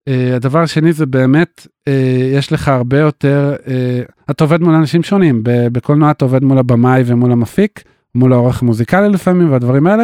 [0.09, 1.91] Uh, הדבר השני זה באמת, uh,
[2.33, 7.03] יש לך הרבה יותר, uh, אתה עובד מול אנשים שונים, בקולנוע אתה עובד מול הבמאי
[7.05, 7.83] ומול המפיק.
[8.15, 10.03] מול העורך המוזיקלי לפעמים והדברים האלה.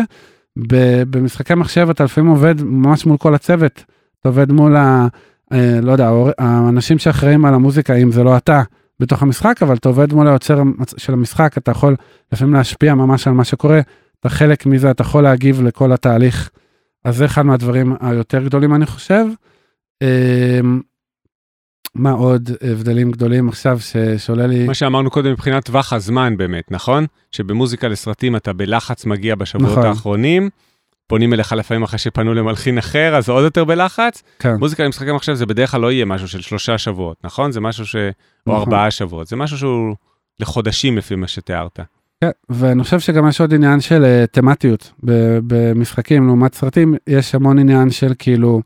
[1.10, 3.84] במשחקי מחשב אתה לפעמים עובד ממש מול כל הצוות,
[4.20, 5.08] אתה עובד מול ה...
[5.54, 8.62] אה, לא יודע, האנשים שאחראים על המוזיקה, אם זה לא אתה
[9.00, 10.62] בתוך המשחק, אבל אתה עובד מול היוצר
[10.98, 11.96] של המשחק, אתה יכול
[12.34, 13.80] לפעמים להשפיע ממש על מה שקורה,
[14.20, 16.50] אתה חלק מזה, אתה יכול להגיב לכל התהליך.
[17.06, 19.26] אז זה אחד מהדברים היותר גדולים אני חושב.
[20.02, 20.60] אה,
[21.96, 23.98] מה עוד הבדלים גדולים עכשיו ש...
[24.18, 24.66] שעולה לי...
[24.66, 27.06] מה שאמרנו קודם מבחינת טווח הזמן באמת, נכון?
[27.32, 29.86] שבמוזיקה לסרטים אתה בלחץ מגיע בשבועות נכון.
[29.86, 30.50] האחרונים,
[31.08, 34.24] פונים אליך לפעמים אחרי שפנו למלחין אחר, אז עוד יותר בלחץ.
[34.40, 34.56] כן.
[34.56, 37.52] מוזיקה למשחקי מחשב זה בדרך כלל לא יהיה משהו של שלושה שבועות, נכון?
[37.52, 37.96] זה משהו ש...
[37.96, 38.14] נכון.
[38.48, 39.96] או ארבעה שבועות, זה משהו שהוא
[40.40, 41.80] לחודשים לפי מה שתיארת.
[42.24, 44.92] כן, ואני חושב שגם יש עוד עניין של uh, תמטיות
[45.48, 48.62] במשחקים לעומת סרטים, יש המון עניין של כאילו,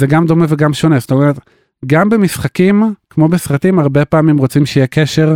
[0.00, 1.38] זה גם דומה וגם שונה, זאת אומרת,
[1.86, 5.34] גם במשחקים, כמו בסרטים, הרבה פעמים רוצים שיהיה קשר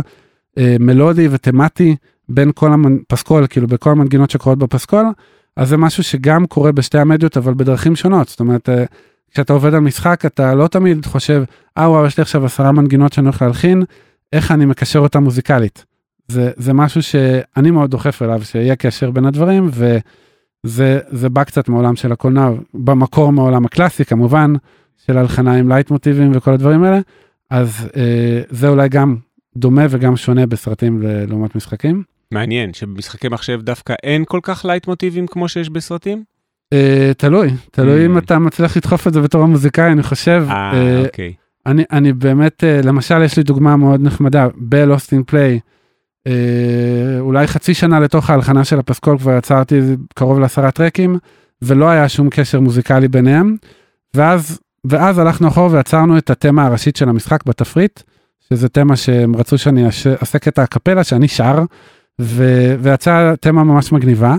[0.57, 1.95] אה, מלודי ותמטי
[2.29, 5.05] בין כל הפסקול, כאילו בכל המנגינות שקורות בפסקול,
[5.57, 8.27] אז זה משהו שגם קורה בשתי המדיות, אבל בדרכים שונות.
[8.29, 8.83] זאת אומרת, אה,
[9.31, 11.43] כשאתה עובד על משחק, אתה לא תמיד חושב,
[11.77, 13.83] אה וואו, יש לי עכשיו עשרה מנגינות שאני הולך להלחין,
[14.33, 15.85] איך אני מקשר אותה מוזיקלית.
[16.27, 19.69] זה, זה משהו שאני מאוד דוחף אליו, שיהיה קשר בין הדברים,
[20.65, 24.53] וזה בא קצת מעולם של הקולנוע, במקור מעולם הקלאסי כמובן,
[25.05, 26.99] של הלחנה עם לייטמוטיבים וכל הדברים האלה,
[27.49, 29.15] אז אה, זה אולי גם
[29.55, 32.03] דומה וגם שונה בסרטים לעומת משחקים.
[32.31, 36.23] מעניין, שבמשחקי מחשב דווקא אין כל כך לייטמוטיבים כמו שיש בסרטים?
[36.73, 38.05] אה, תלוי, תלוי mm.
[38.05, 40.45] אם אתה מצליח לדחוף את זה בתור המוזיקאי, אני חושב.
[40.49, 41.33] אה, אה, אוקיי.
[41.65, 45.59] אני, אני באמת, אה, למשל, יש לי דוגמה מאוד נחמדה, בלוסטין פליי,
[46.27, 49.81] אה, אולי חצי שנה לתוך ההלחנה של הפסקול כבר יצרתי
[50.15, 51.17] קרוב לעשרה טרקים,
[51.61, 53.55] ולא היה שום קשר מוזיקלי ביניהם,
[54.13, 58.01] ואז ואז הלכנו אחורה ויצרנו את התמה הראשית של המשחק בתפריט,
[58.49, 61.59] שזה תמה שהם רצו שאני אעשה קטע הקפלה שאני שר,
[62.21, 62.43] ו...
[62.79, 64.35] ויצאה תמה ממש מגניבה,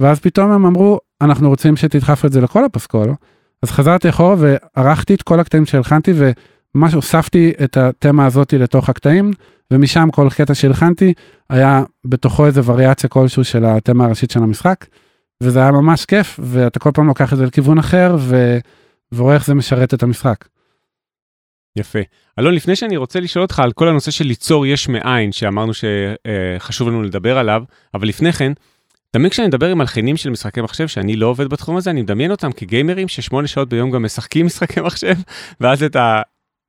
[0.00, 3.14] ואז פתאום הם אמרו, אנחנו רוצים שתדחף את זה לכל הפסקול,
[3.62, 9.32] אז חזרתי אחורה וערכתי את כל הקטעים שהלחנתי וממש הוספתי את התמה הזאתי לתוך הקטעים,
[9.70, 11.12] ומשם כל קטע שהלחנתי
[11.50, 14.86] היה בתוכו איזה וריאציה כלשהו של התמה הראשית של המשחק,
[15.42, 18.58] וזה היה ממש כיף, ואתה כל פעם לוקח את זה לכיוון אחר, ו...
[19.12, 20.44] ורואה איך זה משרת את המשחק.
[21.76, 21.98] יפה.
[22.38, 26.88] אלון, לפני שאני רוצה לשאול אותך על כל הנושא של ליצור יש מאין, שאמרנו שחשוב
[26.88, 27.62] לנו לדבר עליו,
[27.94, 28.52] אבל לפני כן,
[29.10, 32.30] תמיד כשאני מדבר עם מלחינים של משחקי מחשב, שאני לא עובד בתחום הזה, אני מדמיין
[32.30, 35.14] אותם כגיימרים ששמונה שעות ביום גם משחקים משחקי מחשב,
[35.60, 35.96] ואז את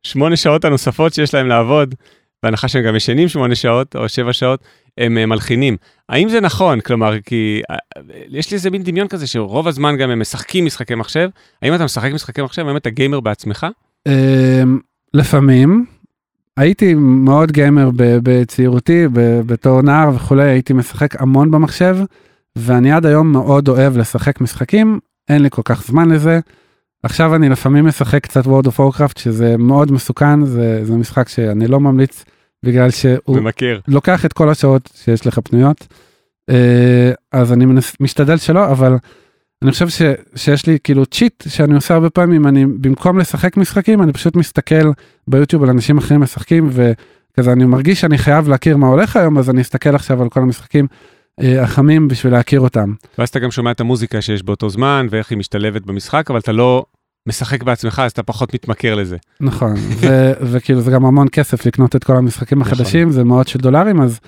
[0.05, 1.95] השמונה שעות הנוספות שיש להם לעבוד,
[2.43, 4.63] בהנחה שהם גם ישנים שמונה שעות או שבע שעות,
[4.97, 5.77] הם אה, מלחינים.
[6.09, 6.81] האם זה נכון?
[6.81, 7.75] כלומר, כי אה,
[8.29, 11.29] יש לי איזה מין דמיון כזה שרוב הזמן גם הם משחקים משחקי מחשב.
[11.61, 12.67] האם אתה משחק משחקי מחשב?
[12.67, 13.67] האם אתה גיימר בעצמך?
[14.07, 14.79] אמ,
[15.13, 15.85] לפעמים.
[16.57, 19.07] הייתי מאוד גיימר בצעירותי,
[19.45, 21.97] בתור נער וכולי, הייתי משחק המון במחשב,
[22.55, 26.39] ואני עד היום מאוד אוהב לשחק משחקים, אין לי כל כך זמן לזה.
[27.03, 31.67] עכשיו אני לפעמים משחק קצת World of Warcraft, שזה מאוד מסוכן, זה, זה משחק שאני
[31.67, 32.25] לא ממליץ,
[32.63, 33.81] בגלל שהוא מכיר.
[33.87, 35.87] לוקח את כל השעות שיש לך פנויות.
[36.49, 37.65] אה, אז אני
[37.99, 38.95] משתדל שלא, אבל
[39.61, 40.01] אני חושב ש,
[40.35, 44.91] שיש לי כאילו צ'יט שאני עושה הרבה פעמים, אני במקום לשחק משחקים, אני פשוט מסתכל
[45.27, 49.49] ביוטיוב על אנשים אחרים משחקים, וכזה אני מרגיש שאני חייב להכיר מה הולך היום, אז
[49.49, 50.87] אני אסתכל עכשיו על כל המשחקים
[51.39, 52.93] החמים בשביל להכיר אותם.
[53.17, 56.51] ואז אתה גם שומע את המוזיקה שיש באותו זמן, ואיך היא משתלבת במשחק, אבל אתה
[56.51, 56.85] לא
[57.27, 59.17] משחק בעצמך, אז אתה פחות מתמכר לזה.
[59.39, 62.73] נכון, ו- וכאילו זה גם המון כסף לקנות את כל המשחקים נכון.
[62.73, 64.19] החדשים, זה מאות של דולרים, אז...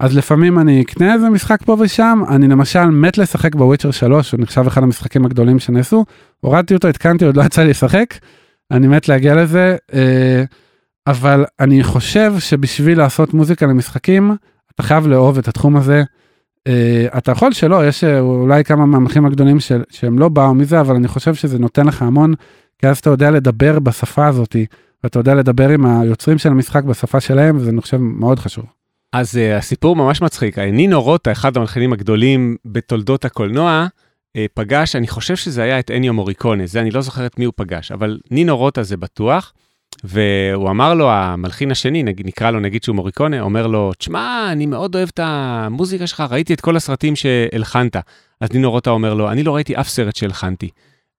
[0.00, 4.40] אז לפעמים אני אקנה איזה משחק פה ושם, אני למשל מת לשחק בוויצ'ר 3, הוא
[4.40, 6.04] נחשב אחד המשחקים הגדולים שנעשו,
[6.40, 8.14] הורדתי אותו, התקנתי, עוד לא יצא לי לשחק,
[8.70, 10.44] אני מת להגיע לזה, אה,
[11.06, 14.36] אבל אני חושב שבשביל לעשות מוזיקה למשחקים,
[14.74, 16.02] אתה חייב לאהוב את התחום הזה.
[16.66, 20.80] אה, אתה יכול שלא, יש אה, אולי כמה מהמחים הגדולים של, שהם לא באו מזה,
[20.80, 22.34] אבל אני חושב שזה נותן לך המון,
[22.78, 24.66] כי אז אתה יודע לדבר בשפה הזאתי,
[25.04, 28.64] ואתה יודע לדבר עם היוצרים של המשחק בשפה שלהם, וזה אני חושב מאוד חשוב.
[29.12, 30.58] אז uh, הסיפור ממש מצחיק.
[30.58, 33.86] נינו רוטה, אחד המלחינים הגדולים בתולדות הקולנוע,
[34.36, 37.44] uh, פגש, אני חושב שזה היה את אניו מוריקונה, זה אני לא זוכר את מי
[37.44, 39.52] הוא פגש, אבל נינו רוטה זה בטוח,
[40.04, 44.94] והוא אמר לו, המלחין השני, נקרא לו נגיד שהוא מוריקונה, אומר לו, תשמע, אני מאוד
[44.94, 47.96] אוהב את המוזיקה שלך, ראיתי את כל הסרטים שהלחנת.
[48.40, 50.68] אז נינו רוטה אומר לו, אני לא ראיתי אף סרט שהלחנתי.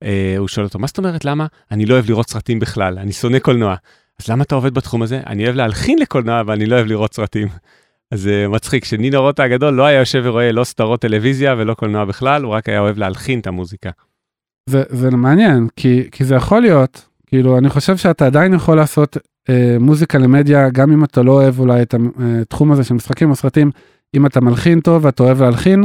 [0.04, 1.46] Uh, הוא שואל אותו, מה זאת אומרת, למה?
[1.72, 3.76] אני לא אוהב לראות סרטים בכלל, אני שונא קולנוע.
[4.22, 5.22] אז למה אתה עובד בתחום הזה?
[5.28, 7.48] אני אוהב להלחין לקולנוע, אבל אני לא אוהב לראות סרטים.
[8.12, 12.06] אז uh, מצחיק שנינו רוטה הגדול לא היה יושב ורואה לא סדרות טלוויזיה ולא קולנוע
[12.06, 13.90] בכלל, הוא רק היה אוהב להלחין את המוזיקה.
[14.70, 17.06] זה, זה מעניין, כי, כי זה יכול להיות,
[17.38, 19.18] כאילו, אני חושב שאתה עדיין יכול לעשות
[19.50, 21.96] אה, מוזיקה למדיה, גם אם אתה לא אוהב אולי את
[22.42, 23.72] התחום אה, הזה של משחקים או סרטים,
[24.16, 25.84] אם אתה מלחין טוב ואתה אוהב להלחין,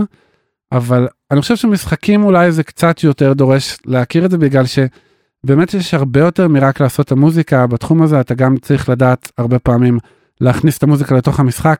[0.72, 5.94] אבל אני חושב שמשחקים אולי זה קצת יותר דורש להכיר את זה, בגלל שבאמת יש
[5.94, 9.98] הרבה יותר מרק לעשות את המוזיקה, בתחום הזה אתה גם צריך לדעת הרבה פעמים
[10.40, 11.78] להכניס את המוזיקה לתוך המשחק.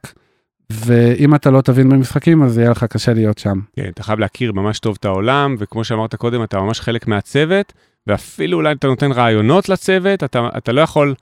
[0.71, 3.61] ואם אתה לא תבין במשחקים אז יהיה לך קשה להיות שם.
[3.77, 7.73] כן, אתה חייב להכיר ממש טוב את העולם, וכמו שאמרת קודם, אתה ממש חלק מהצוות,
[8.07, 11.15] ואפילו אולי אתה נותן רעיונות לצוות, אתה, אתה לא יכול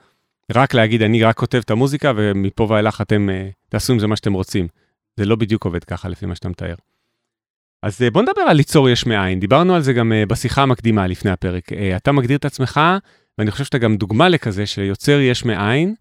[0.54, 4.16] רק להגיד, אני רק כותב את המוזיקה, ומפה ואילך אתם uh, תעשו עם זה מה
[4.16, 4.68] שאתם רוצים.
[5.16, 6.74] זה לא בדיוק עובד ככה, לפי מה שאתה מתאר.
[7.82, 9.40] אז uh, בוא נדבר על ליצור יש מאין.
[9.40, 11.72] דיברנו על זה גם uh, בשיחה המקדימה לפני הפרק.
[11.72, 12.80] Uh, אתה מגדיר את עצמך,
[13.38, 15.94] ואני חושב שאתה גם דוגמה לכזה, שיוצר יש מאין,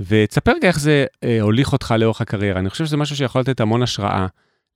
[0.00, 2.60] ותספר רגע איך זה uh, הוליך אותך לאורך הקריירה.
[2.60, 4.26] אני חושב שזה משהו שיכול לתת המון השראה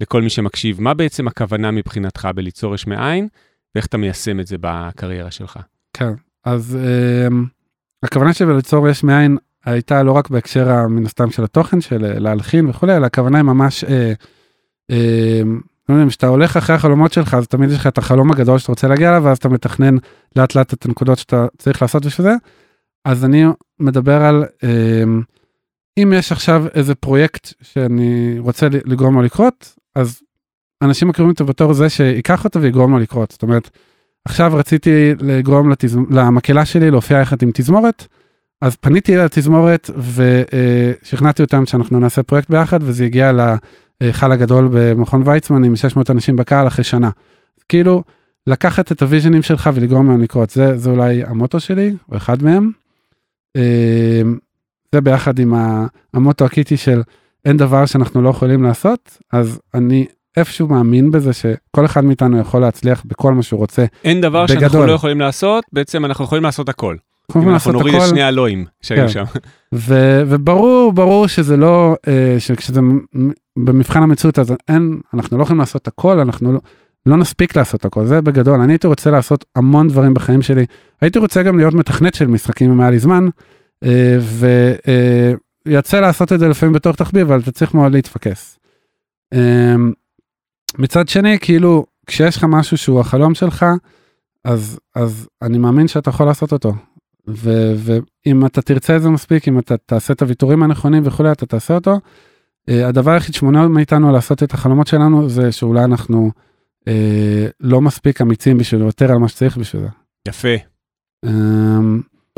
[0.01, 0.81] לכל מי שמקשיב.
[0.81, 3.29] מה בעצם הכוונה מבחינתך בליצור יש מאין?
[3.75, 5.59] ואיך אתה מיישם את זה בקריירה שלך.
[5.93, 6.13] כן,
[6.45, 6.79] אז
[7.31, 7.35] uh,
[8.03, 12.19] הכוונה שלי ליצור יש מאין הייתה לא רק בהקשר מן הסתם של התוכן של אה,
[12.19, 13.89] להלחין וכולי, אלא הכוונה היא ממש, uh,
[14.93, 15.47] uh,
[15.89, 18.73] לא יודע, כשאתה הולך אחרי החלומות שלך, אז תמיד יש לך את החלום הגדול שאתה
[18.73, 19.97] רוצה להגיע אליו, ואז אתה מתכנן
[20.37, 22.35] לאט לאט את הנקודות שאתה צריך לעשות בשביל זה.
[23.09, 23.45] אז אני
[23.81, 24.67] מדבר על, uh,
[25.99, 30.21] אם יש עכשיו איזה פרויקט שאני רוצה לגרום לו לקרות, אז
[30.83, 33.31] אנשים מכירים אותו בתור זה שיקח אותו ויגרום לו לקרות.
[33.31, 33.71] זאת אומרת,
[34.25, 35.99] עכשיו רציתי לגרום לתז...
[36.11, 38.07] למקהלה שלי להופיע יחד עם תזמורת,
[38.63, 43.33] אז פניתי לתזמורת ושכנעתי אותם שאנחנו נעשה פרויקט ביחד, וזה הגיע
[44.01, 47.11] להיכל הגדול במכון ויצמן עם 600 אנשים בקהל אחרי שנה.
[47.69, 48.03] כאילו,
[48.47, 52.71] לקחת את הוויז'נים שלך ולגרום להם לקרות, זה, זה אולי המוטו שלי, או אחד מהם.
[53.59, 54.23] אה,
[54.95, 55.55] זה ביחד עם
[56.15, 57.03] המוטו הקיטי של
[57.45, 62.61] אין דבר שאנחנו לא יכולים לעשות, אז אני איפשהו מאמין בזה שכל אחד מאיתנו יכול
[62.61, 63.85] להצליח בכל מה שהוא רוצה.
[64.05, 64.61] אין דבר בגדול.
[64.61, 66.97] שאנחנו לא יכולים לעשות, בעצם אנחנו יכולים לעשות הכל.
[67.31, 69.09] אנחנו אנחנו נוריד את שני הלואים שהיו כן.
[69.09, 69.25] שם.
[69.75, 72.81] ו- וברור, ברור שזה לא, אה, שכשזה
[73.59, 76.61] במבחן המציאות אז אין, אנחנו לא יכולים לעשות הכל, אנחנו לא,
[77.09, 78.61] לא נספיק לעשות הכל, זה בגדול.
[78.61, 80.67] אני הייתי רוצה לעשות המון דברים בחיים שלי.
[81.01, 83.29] הייתי רוצה גם להיות מתכנת של משחקים אם היה לי זמן,
[83.85, 84.19] אה,
[85.67, 88.59] ויצא אה, לעשות את זה לפעמים בתוך תחביב, אבל אתה צריך מאוד להתפקס.
[89.33, 89.75] אה,
[90.79, 93.67] מצד שני, כאילו, כשיש לך משהו שהוא החלום שלך,
[94.45, 96.75] אז, אז אני מאמין שאתה יכול לעשות אותו.
[97.27, 101.75] ואם אתה תרצה את זה מספיק, אם אתה תעשה את הוויתורים הנכונים וכולי, אתה תעשה
[101.75, 102.01] אותו.
[102.69, 106.31] הדבר היחיד שמונע מאיתנו לעשות את החלומות שלנו זה שאולי אנחנו
[106.89, 109.89] אה, לא מספיק אמיצים בשביל לוותר על מה שצריך בשביל זה.
[110.29, 110.55] יפה.
[111.25, 111.31] אה,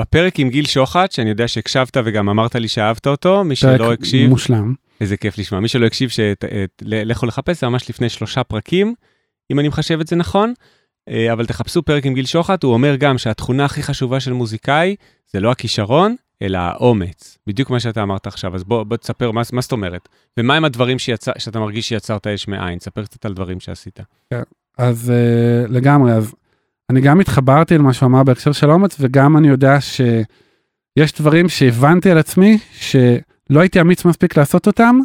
[0.00, 4.30] בפרק עם גיל שוחט, שאני יודע שהקשבת וגם אמרת לי שאהבת אותו, מי שלא הקשיב,
[4.30, 4.74] מושלם.
[5.00, 5.60] איזה כיף לשמוע.
[5.60, 8.94] מי שלא הקשיב, שלכו לחפש, זה ממש לפני שלושה פרקים,
[9.52, 10.52] אם אני מחשב את זה נכון.
[11.08, 14.96] אה, אבל תחפשו פרק עם גיל שוחט, הוא אומר גם שהתכונה הכי חשובה של מוזיקאי
[15.26, 17.38] זה לא הכישרון, אלא האומץ.
[17.46, 20.08] בדיוק מה שאתה אמרת עכשיו, אז בוא, בוא תספר מה, מה זאת אומרת.
[20.38, 22.78] ומה הם הדברים שיצא, שאתה מרגיש שיצרת יש מאין?
[22.78, 24.00] ספר קצת על דברים שעשית.
[24.78, 26.34] אז uh, לגמרי, אז
[26.90, 32.10] אני גם התחברתי למה שהוא אמר בהקשר של אומץ, וגם אני יודע שיש דברים שהבנתי
[32.10, 34.98] על עצמי, שלא הייתי אמיץ מספיק לעשות אותם,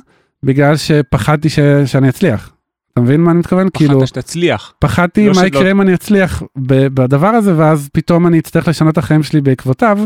[0.43, 1.59] בגלל שפחדתי ש...
[1.86, 2.51] שאני אצליח.
[2.93, 3.69] אתה מבין מה אני מתכוון?
[3.69, 4.73] פחדת כאילו, שתצליח.
[4.79, 8.93] פחדתי לא מה שלא- יקרה אם אני אצליח בדבר הזה, ואז פתאום אני אצטרך לשנות
[8.93, 9.99] את החיים שלי בעקבותיו.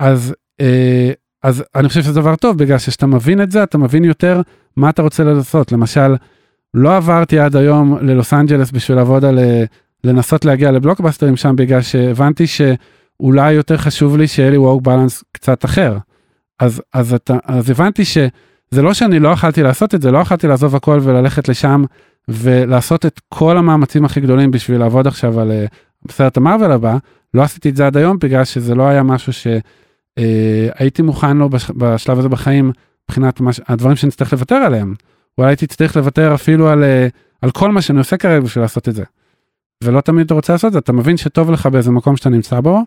[0.00, 0.34] אז,
[1.42, 4.40] אז אני חושב שזה דבר טוב, בגלל שכשאתה מבין את זה, אתה מבין יותר
[4.76, 5.72] מה אתה רוצה לעשות.
[5.72, 6.14] למשל,
[6.74, 9.64] לא עברתי עד היום ללוס אנג'לס בשביל לעבוד על אה,
[10.04, 15.64] לנסות להגיע לבלוקבאסטרים שם, בגלל שהבנתי שאולי יותר חשוב לי שיהיה לי וורק בלנס קצת
[15.64, 15.98] אחר.
[16.60, 20.46] אז, אז, אתה, אז הבנתי שזה לא שאני לא יכלתי לעשות את זה, לא יכלתי
[20.46, 21.84] לעזוב הכל וללכת לשם
[22.28, 25.66] ולעשות את כל המאמצים הכי גדולים בשביל לעבוד עכשיו על אה,
[26.10, 26.96] סרט המרוויל הבא,
[27.34, 29.32] לא עשיתי את זה עד היום בגלל שזה לא היה משהו
[30.20, 32.72] שהייתי מוכן לו בש, בשלב הזה בחיים
[33.08, 34.94] מבחינת מה, הדברים שנצטרך לוותר עליהם.
[35.38, 37.08] אולי הייתי צריך לוותר אפילו על, אה,
[37.42, 39.04] על כל מה שאני עושה כרגע בשביל לעשות את זה.
[39.84, 42.60] ולא תמיד אתה רוצה לעשות את זה, אתה מבין שטוב לך באיזה מקום שאתה נמצא
[42.60, 42.80] בו,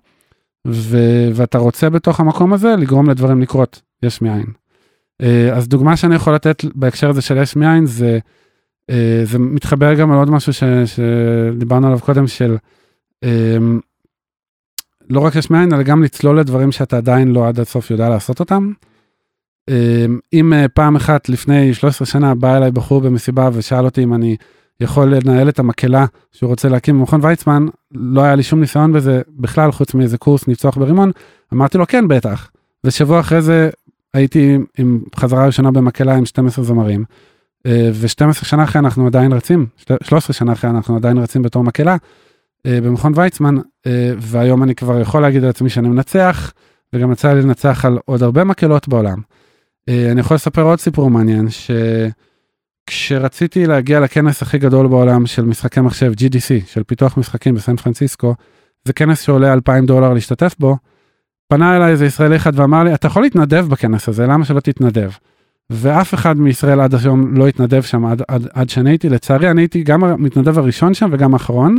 [0.67, 0.97] ו,
[1.33, 4.45] ואתה רוצה בתוך המקום הזה לגרום לדברים לקרות, יש מאין.
[5.21, 8.19] אה, אז דוגמה שאני יכול לתת בהקשר הזה של יש מאין זה,
[8.89, 12.57] אה, זה מתחבר גם על עוד משהו ש, שדיברנו עליו קודם של
[13.23, 13.57] אה,
[15.09, 18.39] לא רק יש מאין אלא גם לצלול לדברים שאתה עדיין לא עד הסוף יודע לעשות
[18.39, 18.71] אותם.
[19.69, 24.13] אה, אם אה, פעם אחת לפני 13 שנה בא אליי בחור במסיבה ושאל אותי אם
[24.13, 24.35] אני
[24.79, 29.21] יכול לנהל את המקהלה שהוא רוצה להקים במכון ויצמן, לא היה לי שום ניסיון בזה
[29.29, 31.11] בכלל חוץ מאיזה קורס ניצוח ברימון,
[31.53, 32.51] אמרתי לו כן בטח.
[32.83, 33.69] ושבוע אחרי זה
[34.13, 37.03] הייתי עם חזרה ראשונה במקהלה עם 12 זמרים.
[37.65, 39.65] אה, ו-12 שנה אחרי אנחנו עדיין רצים,
[40.03, 41.95] 13 שנה אחרי אנחנו עדיין רצים בתור מקהלה
[42.67, 43.55] במכון ויצמן,
[43.87, 46.53] אה, והיום אני כבר יכול להגיד על עצמי שאני מנצח,
[46.93, 49.21] וגם יצא לי לנצח על עוד הרבה מקהלות בעולם.
[49.89, 51.47] אה, אני יכול לספר עוד סיפור מעניין,
[52.89, 58.35] שכשרציתי להגיע לכנס הכי גדול בעולם של משחקי מחשב, GDC, של פיתוח משחקים בסן פרנסיסקו,
[58.85, 60.77] זה כנס שעולה 2,000 דולר להשתתף בו,
[61.47, 65.11] פנה אליי איזה ישראלי אחד ואמר לי, אתה יכול להתנדב בכנס הזה, למה שלא תתנדב?
[65.69, 69.61] ואף אחד מישראל עד היום לא התנדב שם עד, עד, עד שאני הייתי, לצערי אני
[69.61, 71.77] הייתי גם המתנדב הראשון שם וגם האחרון,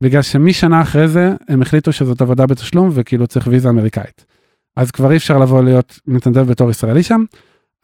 [0.00, 4.24] בגלל שמשנה אחרי זה הם החליטו שזאת עבודה בתשלום וכאילו צריך ויזה אמריקאית.
[4.76, 7.24] אז כבר אי אפשר לבוא להיות מתנדב בתור ישראלי שם,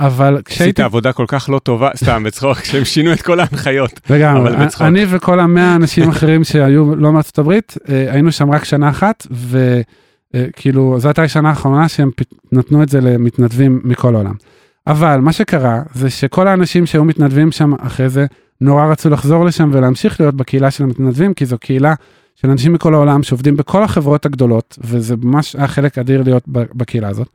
[0.00, 4.00] אבל עשית כשהייתי, עבודה כל כך לא טובה, סתם בצחוק, שהם שינו את כל ההנחיות.
[4.10, 4.86] לגמרי, בצחוק.
[4.86, 9.26] אני וכל המאה אנשים אחרים שהיו לא מארצות הברית, אה, היינו שם רק שנה אחת,
[10.34, 12.10] וכאילו זו הייתה השנה האחרונה שהם
[12.52, 14.34] נתנו את זה למתנדבים מכל העולם.
[14.86, 18.26] אבל מה שקרה זה שכל האנשים שהיו מתנדבים שם אחרי זה,
[18.62, 21.94] נורא רצו לחזור לשם ולהמשיך להיות בקהילה של המתנדבים, כי זו קהילה
[22.34, 27.08] של אנשים מכל העולם שעובדים בכל החברות הגדולות, וזה ממש היה חלק אדיר להיות בקהילה
[27.08, 27.28] הזאת.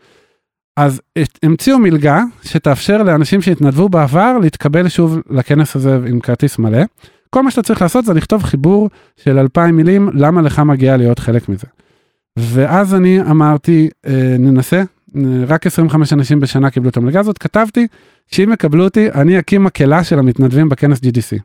[0.78, 1.02] אז
[1.44, 6.84] המציאו מלגה שתאפשר לאנשים שהתנדבו בעבר להתקבל שוב לכנס הזה עם כרטיס מלא.
[7.30, 11.20] כל מה שאתה צריך לעשות זה לכתוב חיבור של אלפיים מילים למה לך מגיע להיות
[11.20, 11.68] חלק מזה.
[12.38, 14.84] ואז אני אמרתי אה, ננסה,
[15.48, 17.88] רק 25 אנשים בשנה קיבלו את המלגה הזאת, כתבתי
[18.28, 21.40] שאם יקבלו אותי אני אקים מקהלה של המתנדבים בכנס GDC.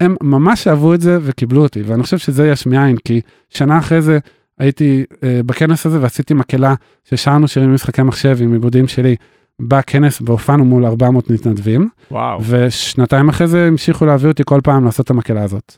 [0.00, 4.02] הם ממש אהבו את זה וקיבלו אותי ואני חושב שזה יש מאין כי שנה אחרי
[4.02, 4.18] זה
[4.58, 6.74] הייתי אה, בכנס הזה ועשיתי מקהלה
[7.04, 9.16] ששרנו שירים משחקי מחשב עם עיבודים שלי
[9.60, 12.40] בכנס והופענו מול 400 מתנדבים וואו.
[12.48, 15.76] ושנתיים אחרי זה המשיכו להביא אותי כל פעם לעשות את המקהלה הזאת.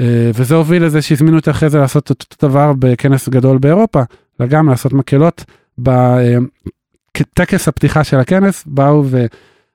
[0.00, 4.02] אה, וזה הוביל לזה שהזמינו אותי אחרי זה לעשות אותו דבר בכנס גדול באירופה,
[4.40, 5.44] אלא גם לעשות מקהלות.
[5.78, 9.04] בטקס הפתיחה של הכנס באו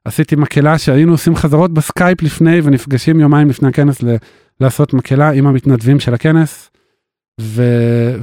[0.05, 4.15] ועשיתי מקהלה שהיינו עושים חזרות בסקייפ לפני ונפגשים יומיים לפני הכנס ל-
[4.59, 6.69] לעשות מקהלה עם המתנדבים של הכנס.
[7.41, 7.63] ו...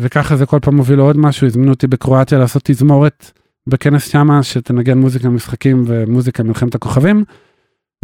[0.00, 3.30] וככה זה כל פעם הוביל לעוד משהו, הזמינו אותי בקרואטיה לעשות תזמורת
[3.66, 7.24] בכנס שמה שתנגן מוזיקה משחקים ומוזיקה מלחמת הכוכבים.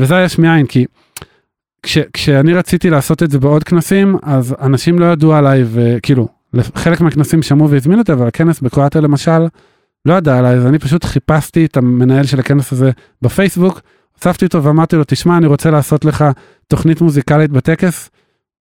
[0.01, 0.87] וזה יש מאין כי
[1.83, 6.29] כש, כשאני רציתי לעשות את זה בעוד כנסים אז אנשים לא ידעו עליי וכאילו
[6.75, 9.47] חלק מהכנסים שמעו והזמינו אותי אבל הכנס בקרואטיה למשל
[10.05, 12.91] לא ידע עליי אז אני פשוט חיפשתי את המנהל של הכנס הזה
[13.23, 13.81] בפייסבוק
[14.17, 16.25] הוספתי אותו ואמרתי לו תשמע אני רוצה לעשות לך
[16.69, 18.11] תוכנית מוזיקלית בטקס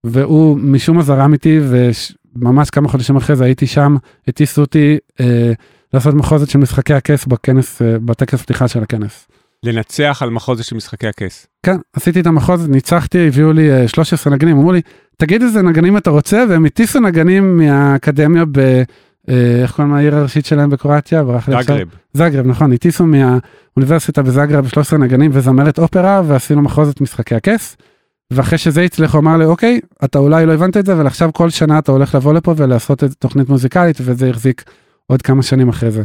[0.05, 3.97] והוא משום מה זרם איתי וממש כמה חודשים אחרי זה הייתי שם
[4.28, 5.53] הטיסו אותי אה,
[5.95, 9.28] לעשות מחוזת של משחקי הכס בכנס אה, בטקס פתיחה של הכנס.
[9.64, 11.46] לנצח על מחוז של משחקי הכס.
[11.62, 14.80] כן, עשיתי את המחוז, ניצחתי, הביאו לי אה, 13 נגנים, אמרו לי,
[15.16, 18.58] תגיד איזה נגנים אתה רוצה, והם הטיסו נגנים מהאקדמיה ב...
[19.28, 21.22] אה, איך קוראים לעיר הראשית שלהם בקרואטיה?
[21.62, 21.88] זגרב.
[22.12, 27.76] זגרב, נכון, הטיסו מהאוניברסיטה בזגרב 13 נגנים וזמרת אופרה, ועשינו מחוז את משחקי הכס.
[28.30, 31.32] ואחרי שזה הצליח, הוא אמר לי, אוקיי, אתה אולי לא הבנת את זה, אבל עכשיו
[31.32, 34.64] כל שנה אתה הולך לבוא לפה ולעשות את תוכנית מוזיקלית, וזה החזיק
[35.06, 36.02] עוד כמה שנים אחרי זה.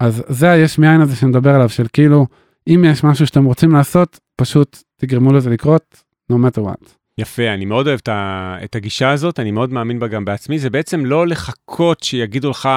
[0.00, 2.26] אז זה היש מאין הזה שנדבר עליו, של כאילו,
[2.68, 6.02] אם יש משהו שאתם רוצים לעשות, פשוט תגרמו לזה לקרות,
[6.32, 6.88] no matter what.
[7.18, 10.58] יפה, אני מאוד אוהב את ה- את הגישה הזאת, אני מאוד מאמין בה גם בעצמי.
[10.58, 12.68] זה בעצם לא לחכות שיגידו לך,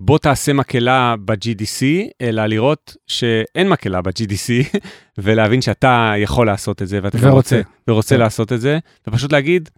[0.00, 1.84] בוא תעשה מקהלה ב-GDC,
[2.20, 4.78] אלא לראות שאין מקהלה ב-GDC,
[5.18, 7.30] ולהבין שאתה יכול לעשות את זה, ואתה ורוצה.
[7.56, 8.20] רוצה, ורוצה כן.
[8.20, 9.68] לעשות את זה, ופשוט להגיד,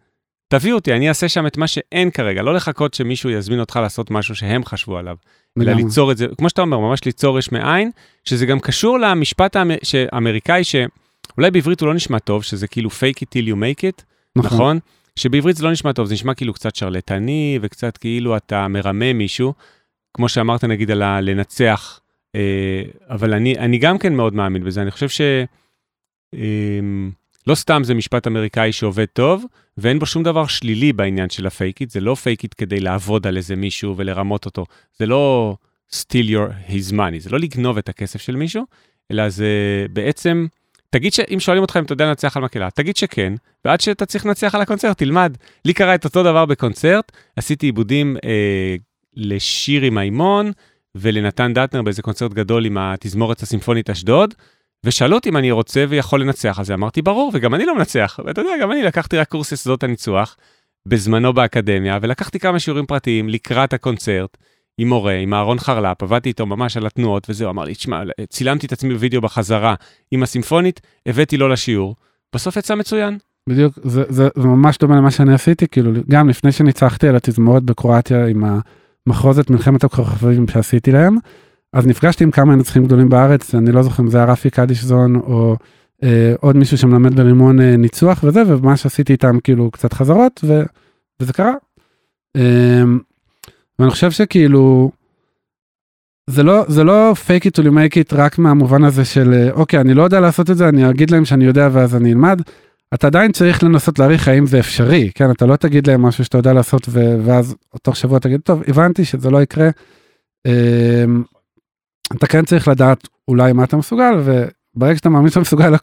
[0.50, 4.10] תביא אותי, אני אעשה שם את מה שאין כרגע, לא לחכות שמישהו יזמין אותך לעשות
[4.10, 5.16] משהו שהם חשבו עליו.
[5.62, 5.72] אלא.
[5.72, 7.90] ליצור את זה, כמו שאתה אומר, ממש ליצור יש מאין,
[8.24, 9.78] שזה גם קשור למשפט האמ-
[10.12, 14.02] האמריקאי, שאולי בעברית הוא לא נשמע טוב, שזה כאילו fake it till you make it,
[14.36, 14.78] נכון?
[15.16, 19.54] שבעברית זה לא נשמע טוב, זה נשמע כאילו קצת שרלטני, וקצת כאילו אתה מרמה מישהו,
[20.14, 22.00] כמו שאמרת נגיד על הלנצח,
[22.34, 25.20] אה, אבל אני, אני גם כן מאוד מאמין בזה, אני חושב ש...
[27.46, 29.44] לא סתם זה משפט אמריקאי שעובד טוב,
[29.78, 32.80] ואין בו שום דבר שלילי בעניין של ה fake it, זה לא fake it כדי
[32.80, 34.66] לעבוד על איזה מישהו ולרמות אותו,
[34.98, 35.56] זה לא
[35.92, 38.64] steal your his money, זה לא לגנוב את הכסף של מישהו,
[39.10, 40.46] אלא זה בעצם,
[40.90, 43.32] תגיד שאם שואלים אותך אם אתה יודע לנצח על מקהלה, תגיד שכן,
[43.64, 45.36] ועד שאתה צריך לנצח על הקונצרט, תלמד.
[45.64, 48.76] לי קרה את אותו דבר בקונצרט, עשיתי עיבודים אה,
[49.16, 50.52] לשירי מימון
[50.94, 54.34] ולנתן דטנר באיזה קונצרט גדול עם התזמורת הסימפונית אשדוד,
[54.84, 58.20] ושאלו אותי אם אני רוצה ויכול לנצח על זה, אמרתי ברור, וגם אני לא מנצח.
[58.24, 60.36] ואתה יודע, גם אני לקחתי רק קורס יסודות הניצוח,
[60.86, 64.36] בזמנו באקדמיה, ולקחתי כמה שיעורים פרטיים לקראת הקונצרט,
[64.78, 68.66] עם מורה, עם אהרון חרל"פ, עבדתי איתו ממש על התנועות וזהו, אמר לי, תשמע, צילמתי
[68.66, 69.74] את עצמי בווידאו בחזרה
[70.10, 71.96] עם הסימפונית, הבאתי לו לשיעור,
[72.34, 73.18] בסוף יצא מצוין.
[73.48, 77.62] בדיוק, זה, זה, זה ממש דומה למה שאני עשיתי, כאילו, גם לפני שניצחתי על התזמורת
[77.62, 78.44] בקרואטיה עם
[79.06, 81.16] המחרוזת מלחמת הכוכבים שעשיתי להם,
[81.72, 85.16] אז נפגשתי עם כמה נצחים גדולים בארץ, אני לא זוכר אם זה היה רפי קדישזון
[85.16, 85.56] או
[86.02, 90.62] אה, עוד מישהו שמלמד ברימון אה, ניצוח וזה, וממש עשיתי איתם כאילו קצת חזרות, ו,
[91.20, 91.52] וזה קרה.
[92.36, 92.82] אה,
[93.78, 94.90] ואני חושב שכאילו,
[96.30, 99.80] זה לא, זה לא fake it you make it רק מהמובן הזה של אה, אוקיי,
[99.80, 102.42] אני לא יודע לעשות את זה, אני אגיד להם שאני יודע ואז אני אלמד.
[102.94, 105.30] אתה עדיין צריך לנסות להעריך האם זה אפשרי, כן?
[105.30, 106.88] אתה לא תגיד להם משהו שאתה יודע לעשות
[107.24, 109.70] ואז תוך שבוע תגיד, טוב, הבנתי שזה לא יקרה.
[112.16, 115.74] אתה כן צריך לדעת אולי מה אתה מסוגל, וברגע שאתה מאמין שאתה מסוגל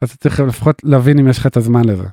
[0.00, 2.06] אז אתה צריך לפחות להבין אם יש לך את הזמן לזה.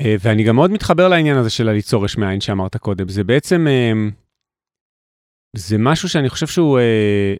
[0.00, 3.08] אה, ואני גם מאוד מתחבר לעניין הזה של הליצור יש מאין שאמרת קודם.
[3.08, 3.92] זה בעצם, אה,
[5.56, 7.34] זה משהו שאני חושב שהוא, אה,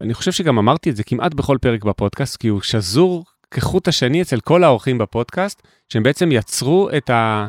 [0.00, 4.22] אני חושב שגם אמרתי את זה כמעט בכל פרק בפודקאסט, כי הוא שזור כחוט השני
[4.22, 7.46] אצל כל האורחים בפודקאסט, שהם בעצם יצרו את ה...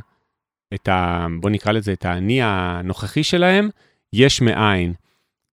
[0.74, 1.28] את ה...
[1.42, 3.70] בוא נקרא לזה, את האני הנוכחי שלהם,
[4.16, 4.94] יש מאין.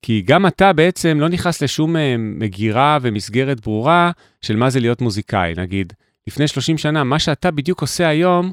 [0.03, 4.11] כי גם אתה בעצם לא נכנס לשום אה, מגירה ומסגרת ברורה
[4.41, 5.53] של מה זה להיות מוזיקאי.
[5.57, 5.93] נגיד,
[6.27, 8.53] לפני 30 שנה, מה שאתה בדיוק עושה היום,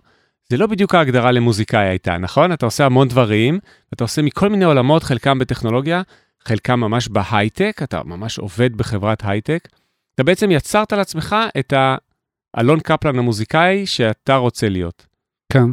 [0.49, 2.53] זה לא בדיוק ההגדרה למוזיקאי הייתה, נכון?
[2.53, 3.60] אתה עושה המון דברים,
[3.93, 6.01] אתה עושה מכל מיני עולמות, חלקם בטכנולוגיה,
[6.45, 9.68] חלקם ממש בהייטק, אתה ממש עובד בחברת הייטק.
[10.16, 11.74] אתה בעצם יצרת לעצמך את
[12.53, 15.05] האלון קפלן המוזיקאי שאתה רוצה להיות.
[15.53, 15.66] כן.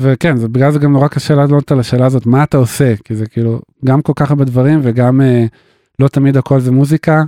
[0.00, 2.94] וכן, זה בגלל זה גם נורא קשה לענות על השאלה הזאת, מה אתה עושה?
[3.04, 5.44] כי זה כאילו, גם כל כך הרבה דברים וגם אה,
[5.98, 7.22] לא תמיד הכל זה מוזיקה.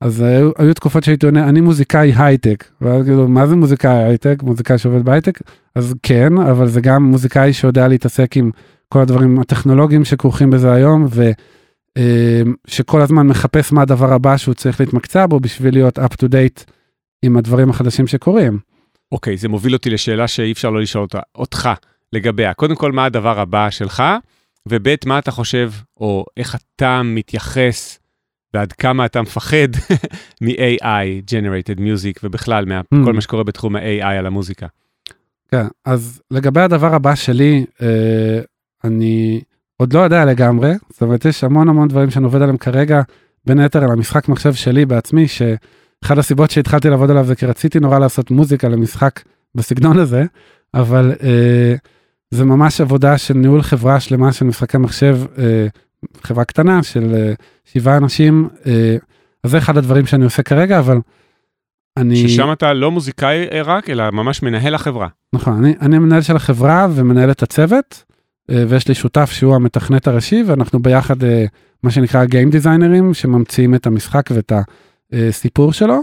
[0.00, 2.64] אז היו, היו תקופות שהייתי עונה, אני מוזיקאי הייטק.
[2.80, 4.42] ואז כאילו, מה זה מוזיקאי הייטק?
[4.42, 5.38] מוזיקאי שעובד בהייטק?
[5.74, 8.50] אז כן, אבל זה גם מוזיקאי שיודע להתעסק עם
[8.88, 11.06] כל הדברים הטכנולוגיים שכרוכים בזה היום,
[11.98, 16.64] ושכל הזמן מחפש מה הדבר הבא שהוא צריך להתמקצע בו בשביל להיות up to date
[17.22, 18.58] עם הדברים החדשים שקורים.
[19.12, 21.68] אוקיי, זה מוביל אותי לשאלה שאי אפשר לא לשאול אותה, אותך
[22.16, 22.54] לגביה.
[22.54, 24.02] קודם כל, מה הדבר הבא שלך,
[24.68, 27.98] וב' מה אתה חושב, או איך אתה מתייחס,
[28.54, 29.68] ועד כמה אתה מפחד
[30.42, 34.66] מ-AI, Generated Music, ובכלל, מכל מה שקורה בתחום ה-AI על המוזיקה.
[35.50, 38.40] כן, אז לגבי הדבר הבא שלי, אה,
[38.84, 39.40] אני
[39.76, 43.02] עוד לא יודע לגמרי, זאת אומרת, יש המון המון דברים שאני עובד עליהם כרגע,
[43.46, 47.80] בין היתר על המשחק מחשב שלי בעצמי, שאחד הסיבות שהתחלתי לעבוד עליו זה כי רציתי
[47.80, 49.20] נורא לעשות מוזיקה למשחק
[49.54, 50.24] בסגנון הזה,
[50.74, 51.74] אבל אה,
[52.30, 55.66] זה ממש עבודה של ניהול חברה שלמה של משחקי מחשב, אה,
[56.22, 57.32] חברה קטנה של אה,
[57.64, 58.96] שבעה אנשים, אה,
[59.44, 60.98] אז זה אחד הדברים שאני עושה כרגע, אבל
[61.96, 62.28] אני...
[62.28, 65.08] ששם אתה לא מוזיקאי רק, אלא ממש מנהל החברה.
[65.32, 68.04] נכון, אני, אני מנהל של החברה ומנהל את הצוות,
[68.50, 71.44] אה, ויש לי שותף שהוא המתכנת הראשי, ואנחנו ביחד אה,
[71.82, 74.52] מה שנקרא Game Designers שממציאים את המשחק ואת
[75.12, 76.00] הסיפור שלו,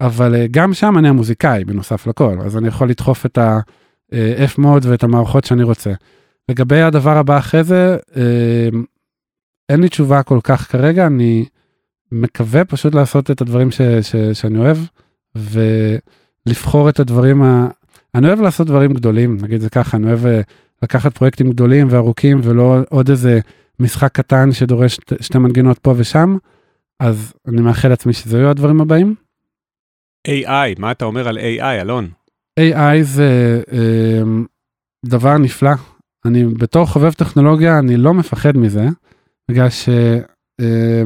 [0.00, 3.81] אבל אה, גם שם אני המוזיקאי בנוסף לכל, אז אני יכול לדחוף את ה-F
[4.58, 5.92] מוד ואת המערכות שאני רוצה.
[6.48, 8.68] לגבי הדבר הבא אחרי זה, אה,
[9.68, 11.44] אין לי תשובה כל כך כרגע, אני
[12.12, 14.76] מקווה פשוט לעשות את הדברים ש, ש, שאני אוהב,
[15.34, 17.68] ולבחור את הדברים ה...
[18.14, 20.40] אני אוהב לעשות דברים גדולים, נגיד זה ככה, אני אוהב אה,
[20.82, 23.40] לקחת פרויקטים גדולים וארוכים ולא עוד איזה
[23.80, 26.36] משחק קטן שדורש שתי מנגינות פה ושם,
[27.00, 29.14] אז אני מאחל לעצמי שזה יהיו הדברים הבאים.
[30.28, 32.08] AI, מה אתה אומר על AI, אלון?
[32.60, 34.22] AI זה אה,
[35.06, 35.70] דבר נפלא.
[36.24, 38.86] אני בתור חובב טכנולוגיה, אני לא מפחד מזה,
[39.50, 39.88] בגלל ש...
[40.60, 41.02] אה,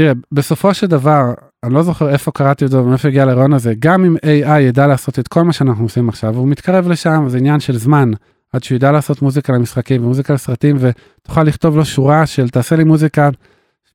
[0.00, 3.74] תראה, בסופו של דבר, אני לא זוכר איפה קראתי את זה ומאיפה הגיע לרעיון הזה,
[3.78, 7.38] גם אם AI ידע לעשות את כל מה שאנחנו עושים עכשיו, הוא מתקרב לשם, זה
[7.38, 8.10] עניין של זמן,
[8.52, 12.84] עד שהוא ידע לעשות מוזיקה למשחקים ומוזיקה לסרטים, ותוכל לכתוב לו שורה של תעשה לי
[12.84, 13.28] מוזיקה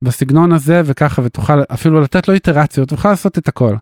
[0.01, 3.75] בסגנון הזה וככה, ותוכל אפילו לתת לו איטרציות, תוכל לעשות את הכל.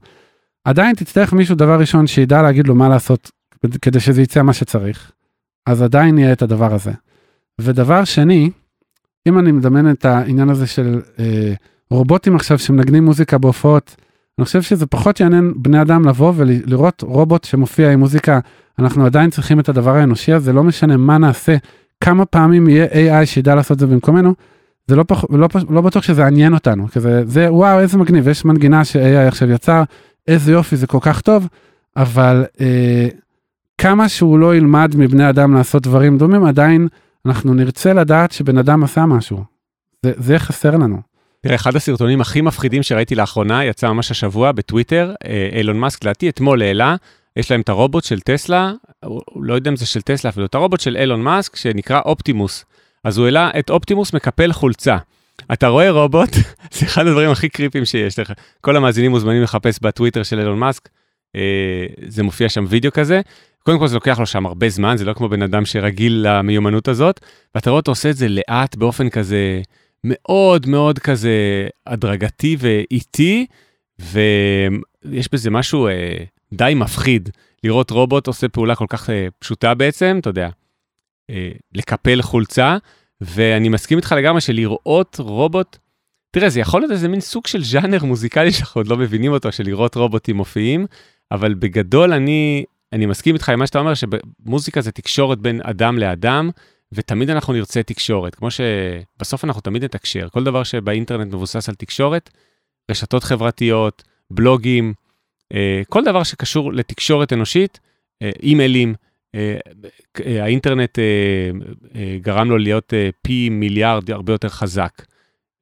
[0.63, 3.31] עדיין תצטרך מישהו דבר ראשון שידע להגיד לו מה לעשות
[3.81, 5.11] כדי שזה יצא מה שצריך.
[5.65, 6.91] אז עדיין יהיה את הדבר הזה.
[7.61, 8.49] ודבר שני,
[9.27, 11.53] אם אני מדמיין את העניין הזה של אה,
[11.89, 13.95] רובוטים עכשיו שמנגנים מוזיקה בהופעות,
[14.39, 18.39] אני חושב שזה פחות יעניין בני אדם לבוא ולראות רובוט שמופיע עם מוזיקה,
[18.79, 21.55] אנחנו עדיין צריכים את הדבר האנושי הזה, לא משנה מה נעשה,
[22.01, 24.33] כמה פעמים יהיה AI שידע לעשות זה במקומנו,
[24.87, 28.45] זה לא, פח, לא, לא בטוח שזה יעניין אותנו, כזה, זה וואו איזה מגניב, יש
[28.45, 29.83] מנגינה ש-AI עכשיו יצר,
[30.27, 31.47] איזה יופי זה כל כך טוב,
[31.97, 33.07] אבל אה,
[33.77, 36.87] כמה שהוא לא ילמד מבני אדם לעשות דברים דומים, עדיין
[37.25, 39.43] אנחנו נרצה לדעת שבן אדם עשה משהו.
[40.05, 41.01] זה, זה חסר לנו.
[41.41, 46.29] תראה, אחד הסרטונים הכי מפחידים שראיתי לאחרונה, יצא ממש השבוע בטוויטר, אה, אילון מאסק, לדעתי
[46.29, 46.95] אתמול העלה,
[47.35, 48.73] יש להם את הרובוט של טסלה,
[49.35, 52.65] לא יודע אם זה של טסלה אפילו, את הרובוט של אילון מאסק, שנקרא אופטימוס.
[53.03, 54.97] אז הוא העלה את אופטימוס מקפל חולצה.
[55.53, 56.29] אתה רואה רובוט,
[56.75, 58.33] זה אחד הדברים הכי קריפים שיש לך.
[58.61, 60.89] כל המאזינים מוזמנים לחפש בטוויטר של אילון מאסק,
[61.35, 63.21] אה, זה מופיע שם וידאו כזה.
[63.63, 66.87] קודם כל זה לוקח לו שם הרבה זמן, זה לא כמו בן אדם שרגיל למיומנות
[66.87, 67.19] הזאת,
[67.55, 69.61] ואתה רואה אותו עושה את זה לאט באופן כזה
[70.03, 73.45] מאוד מאוד כזה הדרגתי ואיטי,
[73.99, 76.23] ויש בזה משהו אה,
[76.53, 77.29] די מפחיד,
[77.63, 80.49] לראות רובוט עושה פעולה כל כך אה, פשוטה בעצם, אתה יודע,
[81.29, 82.77] אה, לקפל חולצה,
[83.23, 85.77] ואני מסכים איתך לגמרי שלראות רובוט,
[86.31, 89.51] תראה, זה יכול להיות איזה מין סוג של ז'אנר מוזיקלי שאנחנו עוד לא מבינים אותו,
[89.51, 90.85] של לראות רובוטים מופיעים,
[91.31, 95.97] אבל בגדול אני, אני מסכים איתך עם מה שאתה אומר, שמוזיקה זה תקשורת בין אדם
[95.97, 96.49] לאדם,
[96.93, 100.27] ותמיד אנחנו נרצה תקשורת, כמו שבסוף אנחנו תמיד נתקשר.
[100.29, 102.29] כל דבר שבאינטרנט מבוסס על תקשורת,
[102.91, 104.93] רשתות חברתיות, בלוגים,
[105.53, 107.79] אה, כל דבר שקשור לתקשורת אנושית,
[108.21, 108.93] אה, אימיילים,
[110.25, 110.99] האינטרנט
[112.21, 114.91] גרם לו להיות פי מיליארד הרבה יותר חזק.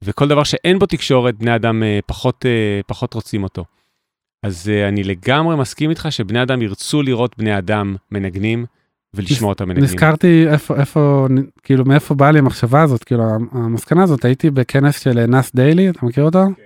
[0.03, 2.45] וכל דבר שאין בו תקשורת, בני אדם פחות,
[2.87, 3.65] פחות רוצים אותו.
[4.43, 8.65] אז אני לגמרי מסכים איתך שבני אדם ירצו לראות בני אדם מנגנים
[9.13, 9.83] ולשמוע אותם מנגנים.
[9.83, 11.27] נזכרתי איפה, איפה,
[11.63, 16.05] כאילו מאיפה באה לי המחשבה הזאת, כאילו המסקנה הזאת, הייתי בכנס של נאס דיילי, אתה
[16.05, 16.45] מכיר אותו?
[16.55, 16.63] כן.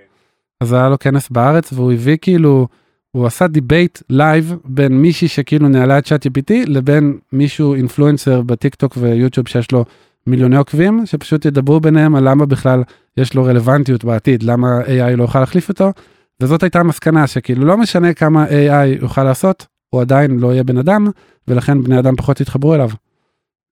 [0.60, 2.68] אז היה לו כנס בארץ והוא הביא כאילו,
[3.16, 8.94] הוא עשה debate לייב בין מישהי שכאילו ניהלה את ChatGPT לבין מישהו influencer בטיק טוק
[9.00, 9.84] ויוטיוב שיש לו
[10.26, 12.82] מיליוני עוקבים שפשוט ידברו ביניהם על למה בכלל
[13.16, 15.92] יש לו רלוונטיות בעתיד למה AI לא יוכל להחליף אותו.
[16.40, 20.78] וזאת הייתה המסקנה שכאילו לא משנה כמה AI יוכל לעשות הוא עדיין לא יהיה בן
[20.78, 21.06] אדם
[21.48, 22.90] ולכן בני אדם פחות יתחברו אליו.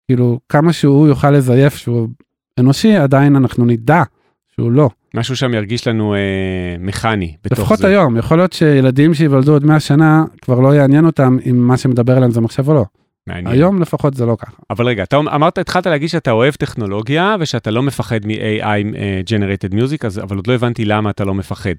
[0.07, 2.09] כאילו כמה שהוא יוכל לזייף שהוא
[2.61, 4.03] אנושי עדיין אנחנו נדע
[4.55, 4.90] שהוא לא.
[5.14, 6.18] משהו שם ירגיש לנו אה,
[6.78, 7.88] מכני בתוך לפחות זה.
[7.88, 12.16] היום, יכול להיות שילדים שיוולדו עוד 100 שנה כבר לא יעניין אותם אם מה שמדבר
[12.16, 12.84] עליהם זה מחשב או לא.
[13.26, 13.46] מעניין.
[13.46, 14.56] היום לפחות זה לא ככה.
[14.70, 19.74] אבל רגע, אתה אמרת, התחלת להגיד שאתה אוהב טכנולוגיה ושאתה לא מפחד מ-AI uh, Generated
[19.74, 21.74] Music, אז, אבל עוד לא הבנתי למה אתה לא מפחד.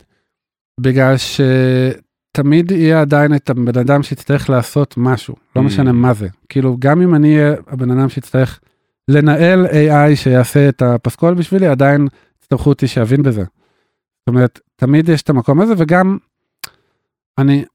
[0.79, 5.65] בגלל שתמיד יהיה עדיין את הבן אדם שיצטרך לעשות משהו, לא mm.
[5.65, 6.27] משנה מה זה.
[6.49, 8.59] כאילו, גם אם אני אהיה הבן אדם שיצטרך
[9.07, 12.07] לנהל AI שיעשה את הפסקול בשבילי, עדיין
[12.46, 13.41] יצטרכו אותי שיבין בזה.
[13.41, 16.18] זאת אומרת, תמיד יש את המקום הזה, וגם
[17.38, 17.66] אני,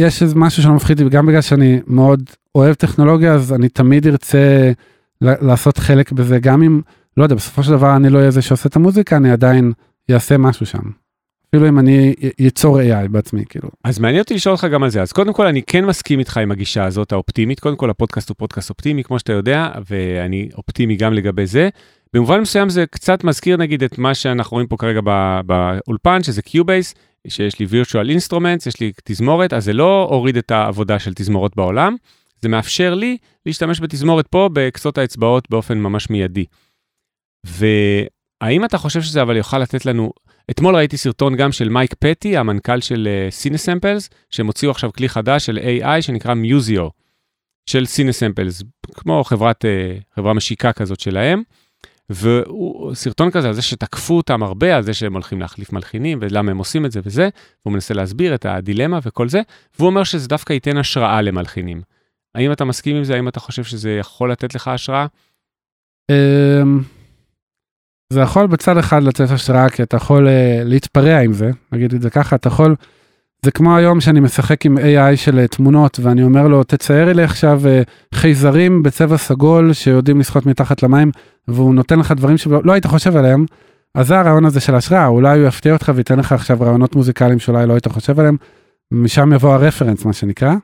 [0.00, 2.22] יש איזה משהו שלא מפחיד אותי, גם בגלל שאני מאוד
[2.54, 4.72] אוהב טכנולוגיה, אז אני תמיד ארצה
[5.20, 6.80] לעשות חלק בזה, גם אם,
[7.16, 9.72] לא יודע, בסופו של דבר אני לא אהיה זה שעושה את המוזיקה, אני עדיין
[10.10, 10.82] אעשה משהו שם.
[11.48, 13.68] אפילו אם אני ייצור AI בעצמי, כאילו.
[13.84, 15.02] אז מעניין אותי לשאול אותך גם על זה.
[15.02, 17.60] אז קודם כל, אני כן מסכים איתך עם הגישה הזאת, האופטימית.
[17.60, 21.68] קודם כל, הפודקאסט הוא פודקאסט אופטימי, כמו שאתה יודע, ואני אופטימי גם לגבי זה.
[22.12, 25.00] במובן מסוים זה קצת מזכיר נגיד את מה שאנחנו רואים פה כרגע
[25.46, 26.94] באולפן, שזה Cubase,
[27.28, 31.56] שיש לי virtual instruments, יש לי תזמורת, אז זה לא הוריד את העבודה של תזמורות
[31.56, 31.96] בעולם,
[32.40, 36.44] זה מאפשר לי להשתמש בתזמורת פה בקצות האצבעות באופן ממש מיידי.
[38.40, 40.12] האם אתה חושב שזה אבל יוכל לתת לנו,
[40.50, 45.46] אתמול ראיתי סרטון גם של מייק פטי, המנכ"ל של Cinesamples, שהם הוציאו עכשיו כלי חדש
[45.46, 46.88] של AI שנקרא Musio,
[47.66, 48.62] של Cinesamples,
[48.94, 49.64] כמו חברת,
[50.14, 51.42] חברה משיקה כזאת שלהם.
[52.10, 56.58] וסרטון כזה על זה שתקפו אותם הרבה, על זה שהם הולכים להחליף מלחינים ולמה הם
[56.58, 57.28] עושים את זה וזה,
[57.64, 59.40] והוא מנסה להסביר את הדילמה וכל זה,
[59.78, 61.82] והוא אומר שזה דווקא ייתן השראה למלחינים.
[62.34, 63.14] האם אתה מסכים עם זה?
[63.14, 65.06] האם אתה חושב שזה יכול לתת לך השראה?
[66.10, 66.80] אמ,
[68.12, 72.02] זה יכול בצד אחד לתת השראה, כי אתה יכול אה, להתפרע עם זה, נגיד את
[72.02, 72.76] זה ככה, אתה יכול,
[73.42, 77.22] זה כמו היום שאני משחק עם AI של אה, תמונות, ואני אומר לו, תצייר לי
[77.22, 77.82] עכשיו אה,
[78.14, 81.10] חייזרים בצבע סגול שיודעים לשחות מתחת למים,
[81.48, 83.44] והוא נותן לך דברים שלא היית חושב עליהם,
[83.94, 87.38] אז זה הרעיון הזה של השראה, אולי הוא יפתיע אותך וייתן לך עכשיו רעיונות מוזיקליים
[87.38, 88.36] שאולי לא היית חושב עליהם,
[88.92, 90.54] משם יבוא הרפרנס, מה שנקרא.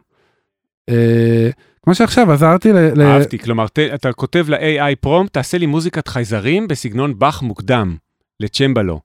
[1.82, 3.02] כמו שעכשיו עזרתי ל...
[3.02, 7.96] אהבתי, כלומר, ת, אתה כותב ל-AI פרומפט, תעשה לי מוזיקת חייזרים בסגנון באך מוקדם,
[8.40, 9.00] לצ'מבלו.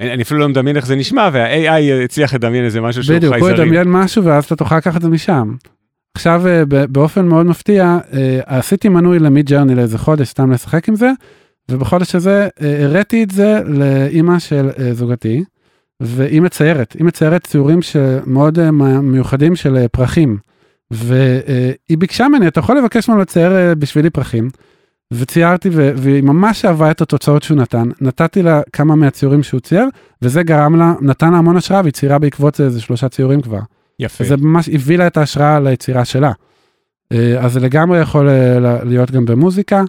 [0.00, 3.42] אני אפילו לא מדמיין איך זה נשמע, וה-AI הצליח לדמיין איזה משהו שהוא חייזרים.
[3.42, 5.54] בדיוק, הוא ידמיין משהו ואז אתה תוכל לקחת את זה משם.
[6.14, 10.94] עכשיו, אה, באופן מאוד מפתיע, אה, עשיתי מנוי למיד ג'רני לאיזה חודש, סתם לשחק עם
[10.94, 11.10] זה,
[11.70, 15.44] ובחודש הזה אה, הראתי את זה לאימא של זוגתי,
[16.00, 17.78] והיא מציירת, היא מציירת ציורים
[18.26, 18.70] מאוד
[19.02, 20.38] מיוחדים של פרחים.
[20.90, 24.48] והיא ביקשה ממני, אתה יכול לבקש ממנו לצייר בשבילי פרחים.
[25.12, 29.88] וציירתי והיא ממש אהבה את התוצאות שהוא נתן, נתתי לה כמה מהציורים שהוא צייר,
[30.22, 33.60] וזה גרם לה, נתן לה המון השראה והיא ציירה בעקבות זה איזה שלושה ציורים כבר.
[34.00, 34.24] יפה.
[34.24, 36.32] זה ממש הביא לה את ההשראה ליצירה שלה.
[37.12, 39.82] אה, אז זה לגמרי יכול אה, להיות גם במוזיקה.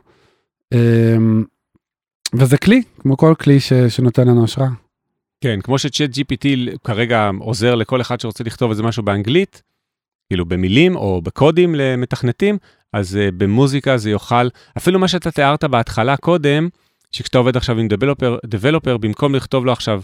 [2.33, 4.69] וזה כלי, כמו כל כלי ש, שנותן לנו השראה.
[5.41, 6.45] כן, כמו שצ'אט GPT
[6.83, 9.61] כרגע עוזר לכל אחד שרוצה לכתוב איזה משהו באנגלית,
[10.29, 12.57] כאילו במילים או בקודים למתכנתים,
[12.93, 14.47] אז uh, במוזיקה זה יוכל,
[14.77, 16.69] אפילו מה שאתה תיארת בהתחלה קודם,
[17.11, 20.01] שכשאתה עובד עכשיו עם דבלופר, דבלופר, במקום לכתוב לו עכשיו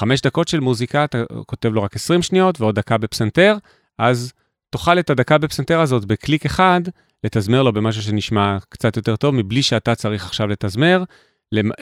[0.00, 3.56] חמש דקות של מוזיקה, אתה כותב לו רק 20 שניות ועוד דקה בפסנתר,
[3.98, 4.32] אז
[4.70, 6.80] תוכל את הדקה בפסנתר הזאת בקליק אחד,
[7.24, 11.04] לתזמר לו במשהו שנשמע קצת יותר טוב, מבלי שאתה צריך עכשיו לתזמר,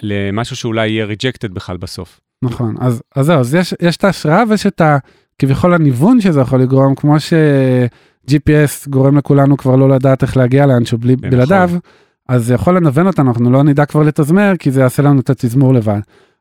[0.03, 2.21] למשהו שאולי יהיה ריג'קטד בכלל בסוף.
[2.43, 4.99] נכון, אז, אז זהו, אז יש, יש את ההשראה ויש את ה...
[5.41, 10.99] כביכול הניוון שזה יכול לגרום, כמו ש-GPS גורם לכולנו כבר לא לדעת איך להגיע לאנשהו
[10.99, 11.31] בלי, נכון.
[11.31, 11.71] בלעדיו,
[12.29, 15.31] אז זה יכול לנוון אותנו, אנחנו לא נדע כבר לתזמר, כי זה יעשה לנו את
[15.31, 16.01] התזמור לבד.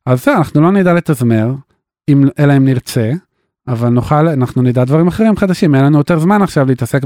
[0.10, 1.52] אז זה, אנחנו לא נדע לתזמר,
[2.10, 3.12] אם, אלא אם נרצה,
[3.68, 7.02] אבל נוכל, אנחנו נדע דברים אחרים חדשים, אין לנו יותר זמן עכשיו להתעסק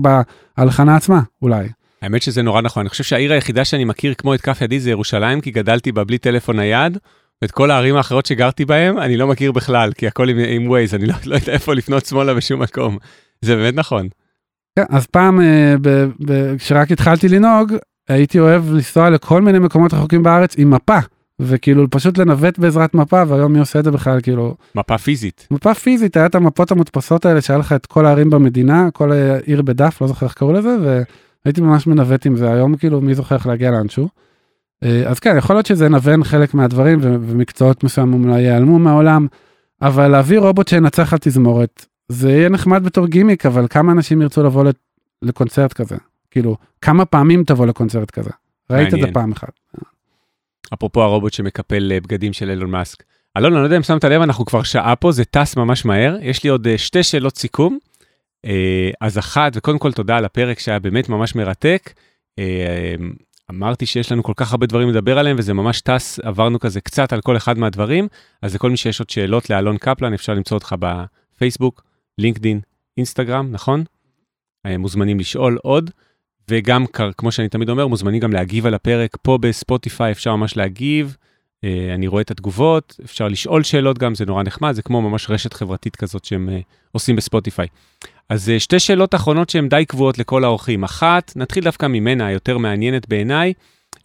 [0.57, 1.67] בהלחנה עצמה, אולי.
[2.01, 4.89] האמת שזה נורא נכון, אני חושב שהעיר היחידה שאני מכיר כמו את כף ידי זה
[4.89, 6.97] ירושלים, כי גדלתי בה בלי טלפון נייד,
[7.41, 10.93] ואת כל הערים האחרות שגרתי בהן, אני לא מכיר בכלל, כי הכל עם, עם ווייז,
[10.93, 12.97] אני לא, לא יודע איפה לפנות שמאלה בשום מקום.
[13.41, 14.07] זה באמת נכון.
[14.79, 15.75] כן, אז פעם, אה,
[16.57, 17.73] כשרק התחלתי לנהוג,
[18.09, 20.99] הייתי אוהב לנסוע לכל מיני מקומות רחוקים בארץ עם מפה,
[21.39, 24.55] וכאילו פשוט לנווט בעזרת מפה, והיום מי עושה את זה בכלל, כאילו...
[24.75, 25.47] מפה פיזית.
[25.51, 29.11] מפה פיזית, היה את המפות המודפסות האלה, שהיה לך את כל הערים במדינה, כל
[29.45, 30.77] עיר בדף, לא זוכר איך קראו לזה,
[31.45, 34.09] והייתי ממש מנווט עם זה, היום כאילו מי זוכר איך להגיע לאנשהו.
[34.83, 39.27] אה, אז כן, יכול להיות שזה נוון חלק מהדברים ומקצועות מסוימים אולי ייעלמו מהעולם,
[39.81, 44.43] אבל להביא רובוט שינצח על תזמורת, זה יהיה נחמד בתור גימיק, אבל כמה אנשים ירצו
[44.43, 44.65] לבוא
[45.21, 45.95] לקונצרט כזה?
[46.31, 48.29] כאילו, כמה פעמים תבוא לקונצרט כזה?
[48.69, 49.59] ראית את זה פעם אחת.
[50.73, 53.03] אפרופו הרובוט שמקפל אה, בגדים של אילון מאסק.
[53.37, 56.17] אלון, אני לא יודע אם שמת לב, אנחנו כבר שעה פה, זה טס ממש מהר.
[56.21, 57.77] יש לי עוד אה, שתי שאלות סיכום.
[59.01, 61.93] אז אחת, וקודם כל תודה על הפרק שהיה באמת ממש מרתק.
[63.51, 67.13] אמרתי שיש לנו כל כך הרבה דברים לדבר עליהם, וזה ממש טס, עברנו כזה קצת
[67.13, 68.07] על כל אחד מהדברים,
[68.41, 71.83] אז לכל מי שיש עוד שאלות לאלון קפלן, אפשר למצוא אותך בפייסבוק,
[72.17, 72.59] לינקדין,
[72.97, 73.83] אינסטגרם, נכון?
[74.65, 75.91] אה, מוזמנים לשאול עוד,
[76.49, 76.85] וגם,
[77.17, 81.17] כמו שאני תמיד אומר, מוזמנים גם להגיב על הפרק פה בספוטיפיי, אפשר ממש להגיב,
[81.63, 85.29] אה, אני רואה את התגובות, אפשר לשאול שאלות גם, זה נורא נחמד, זה כמו ממש
[85.29, 86.59] רשת חברתית כזאת שהם אה,
[86.91, 87.67] עושים בספוטיפיי.
[88.29, 90.83] אז אה, שתי שאלות אחרונות שהן די קבועות לכל האורחים.
[90.83, 93.53] אחת, נתחיל דווקא ממנה, היותר מעניינת בעיניי,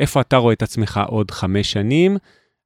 [0.01, 2.17] איפה אתה רואה את עצמך עוד חמש שנים?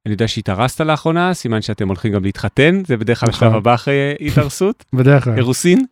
[0.05, 3.57] אני יודע שהתארסת לאחרונה, סימן שאתם הולכים גם להתחתן, זה בדרך כלל השלב נכון.
[3.57, 4.85] הבא אחרי התארסות.
[4.93, 5.37] בדרך כלל.
[5.37, 5.85] אירוסין?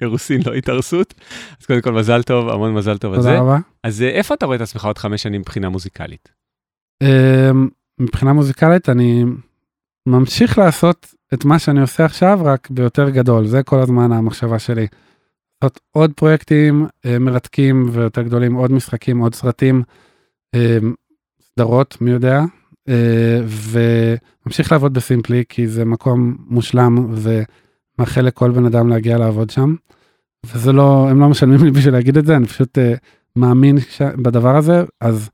[0.00, 1.14] אירוסין, לא התארסות.
[1.60, 3.28] אז קודם כל מזל טוב, המון מזל טוב על זה.
[3.28, 3.58] תודה רבה.
[3.84, 6.28] אז איפה אתה רואה את עצמך עוד חמש שנים מבחינה מוזיקלית?
[7.02, 7.68] אמ,
[8.00, 9.24] מבחינה מוזיקלית אני
[10.06, 14.86] ממשיך לעשות את מה שאני עושה עכשיו רק ביותר גדול זה כל הזמן המחשבה שלי.
[15.62, 19.82] לעשות עוד פרויקטים אה, מרתקים ויותר גדולים עוד משחקים עוד סרטים.
[20.54, 20.78] אה,
[21.42, 22.40] סדרות מי יודע
[22.88, 27.06] אה, וממשיך לעבוד בסימפלי כי זה מקום מושלם
[28.00, 29.74] ומאחל לכל בן אדם להגיע לעבוד שם.
[30.46, 32.78] וזה לא הם לא משלמים לי בשביל להגיד את זה אני פשוט
[33.36, 35.30] מאמין בדבר הזה אז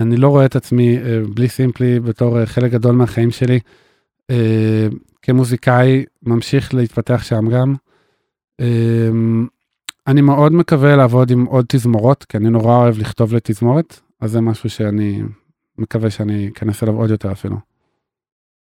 [0.00, 3.60] אני לא רואה את עצמי אה, בלי סימפלי בתור אה, חלק גדול מהחיים שלי.
[4.30, 4.86] אה,
[5.22, 7.74] כמוזיקאי ממשיך להתפתח שם גם.
[8.60, 9.08] אה,
[10.06, 14.40] אני מאוד מקווה לעבוד עם עוד תזמורות, כי אני נורא אוהב לכתוב לתזמורת, אז זה
[14.40, 15.22] משהו שאני
[15.78, 17.56] מקווה שאני אכנס אליו עוד יותר אפילו.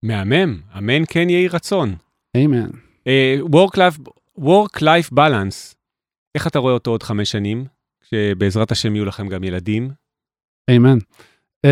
[0.03, 1.95] מהמם, אמן כן יהי רצון.
[2.35, 2.92] איימן.
[3.09, 3.99] Uh, work-life
[4.39, 4.81] work
[5.15, 5.75] balance,
[6.35, 7.65] איך אתה רואה אותו עוד חמש שנים,
[8.11, 9.91] שבעזרת השם יהיו לכם גם ילדים?
[10.71, 10.99] איימן.
[11.67, 11.69] Uh,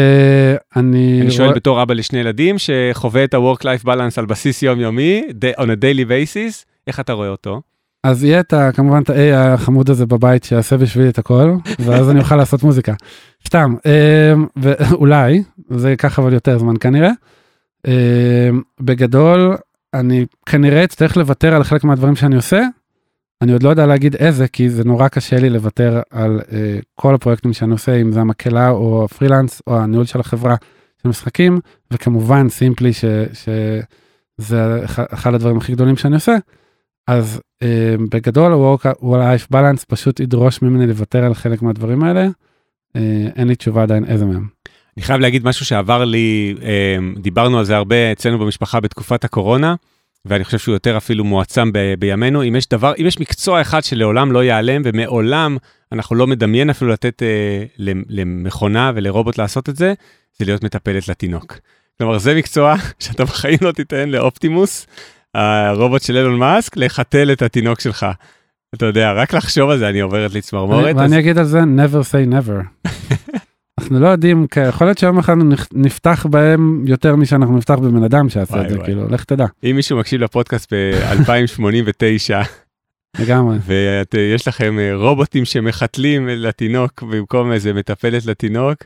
[0.77, 5.23] אני, אני שואל בתור אבא לשני ילדים שחווה את ה-work-life balance על בסיס יומיומי,
[5.57, 7.63] on a daily basis, איך אתה רואה אותו?
[8.05, 11.55] אז יהיה את ה, כמובן את ה-A החמוד הזה בבית שיעשה בשבילי את הכל,
[11.85, 12.95] ואז אני אוכל לעשות מוזיקה.
[13.49, 15.43] סתם, אמ, ואולי,
[15.77, 17.11] זה ייקח אבל יותר זמן כנראה.
[18.81, 19.57] בגדול,
[19.95, 22.63] אני כנראה אצטרך לוותר על חלק מהדברים שאני עושה.
[23.43, 27.15] אני עוד לא יודע להגיד איזה, כי זה נורא קשה לי לוותר על אה, כל
[27.15, 30.57] הפרויקטים שאני עושה, אם זה המקהלה או הפרילנס או הניהול של החברה
[31.03, 31.61] של משחקים,
[31.91, 36.37] וכמובן סימפלי ש, שזה אחד- הדברים הכי גדולים שאני עושה.
[37.07, 42.29] אז אה, בגדול ה-work-life balance פשוט ידרוש ממני לוותר על חלק מהדברים האלה.
[42.97, 44.47] אה, אין לי תשובה עדיין איזה מהם.
[44.97, 46.69] אני חייב להגיד משהו שעבר לי, אה,
[47.21, 49.75] דיברנו על זה הרבה אצלנו במשפחה בתקופת הקורונה,
[50.25, 52.43] ואני חושב שהוא יותר אפילו מועצם ב- בימינו.
[52.49, 55.57] אם יש דבר, אם יש מקצוע אחד שלעולם לא ייעלם, ומעולם
[55.93, 57.29] אנחנו לא מדמיין אפילו לתת אה,
[57.79, 59.95] למ- למכונה ולרובוט לעשות את זה,
[60.39, 61.59] זה להיות מטפלת לתינוק.
[61.99, 64.87] כלומר, זה מקצוע שאתה בחיים לא תיתן לאופטימוס,
[65.35, 68.07] הרובוט של אילון מאסק, לחתל את התינוק שלך.
[68.75, 70.97] אתה יודע, רק לחשוב על זה, אני עוברת לי צמרמורת.
[70.97, 72.89] ואני אז- אגיד על זה never say never.
[73.91, 78.27] אנחנו לא יודעים, יכול להיות שיום אחד נפ- נפתח בהם יותר משאנחנו נפתח בבן אדם
[78.51, 78.79] וואי, את זה.
[78.85, 82.47] כאילו, לך תדע, אם מישהו מקשיב לפודקאסט ב-2089,
[83.19, 83.59] לגמרי.
[84.15, 88.79] ויש לכם אה, רובוטים שמחתלים לתינוק במקום איזה מטפלת לתינוק,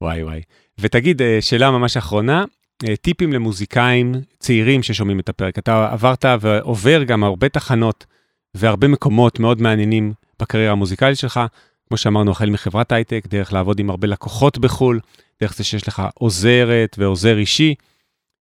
[0.00, 0.42] וואי וואי.
[0.80, 2.44] ותגיד, אה, שאלה ממש אחרונה,
[2.88, 5.58] אה, טיפים למוזיקאים צעירים ששומעים את הפרק.
[5.58, 8.06] אתה עברת ועובר גם הרבה תחנות
[8.54, 11.40] והרבה מקומות מאוד מעניינים בקריירה המוזיקלית שלך,
[11.88, 15.00] כמו שאמרנו, החל מחברת הייטק, דרך לעבוד עם הרבה לקוחות בחו"ל,
[15.40, 17.74] דרך זה שיש לך עוזרת ועוזר אישי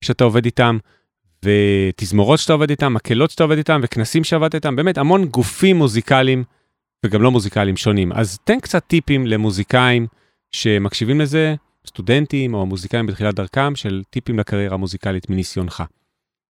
[0.05, 0.79] שאתה עובד איתם,
[1.45, 6.45] ותזמורות שאתה עובד איתם, מקהלות שאתה עובד איתם, וכנסים שעבדת איתם, באמת המון גופים מוזיקליים,
[7.07, 8.13] וגם לא מוזיקליים שונים.
[8.13, 10.07] אז תן קצת טיפים למוזיקאים
[10.53, 11.55] שמקשיבים לזה,
[11.87, 15.83] סטודנטים או מוזיקאים בתחילת דרכם, של טיפים לקריירה המוזיקלית מניסיונך.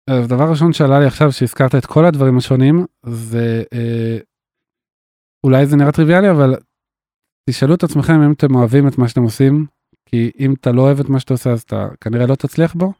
[0.06, 4.18] אז דבר ראשון שעלה לי עכשיו שהזכרת את כל הדברים השונים זה אה,
[5.44, 6.56] אולי זה נראה טריוויאלי אבל
[7.48, 9.66] תשאלו את עצמכם אם אתם אוהבים את מה שאתם עושים
[10.06, 12.92] כי אם אתה לא אוהב את מה שאתה עושה אז אתה כנראה לא תצליח בו.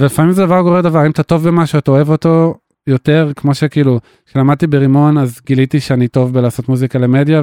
[0.00, 2.54] ולפעמים זה דבר גורר דבר אם אתה טוב במשהו אתה אוהב אותו
[2.86, 7.42] יותר כמו שכאילו כשלמדתי ברימון אז גיליתי שאני טוב בלעשות מוזיקה למדיה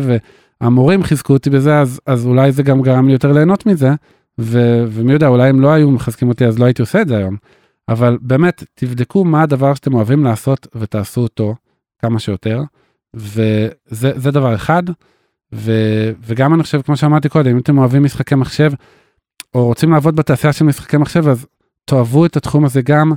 [0.62, 3.90] והמורים חיזקו אותי בזה אז אז אולי זה גם גרם לי יותר ליהנות מזה
[4.40, 7.18] ו, ומי יודע אולי הם לא היו מחזקים אותי אז לא הייתי עושה את זה
[7.18, 7.38] היום.
[7.90, 11.56] אבל באמת תבדקו מה הדבר שאתם אוהבים לעשות ותעשו אותו
[12.02, 12.64] כמה שיותר
[13.14, 13.70] וזה
[14.16, 14.84] זה דבר אחד
[15.54, 15.72] ו,
[16.22, 18.72] וגם אני חושב כמו שאמרתי קודם אם אתם אוהבים משחקי מחשב
[19.56, 21.46] או רוצים לעבוד בתעשייה של משחקי מחשב אז
[21.86, 23.12] תאהבו את התחום הזה גם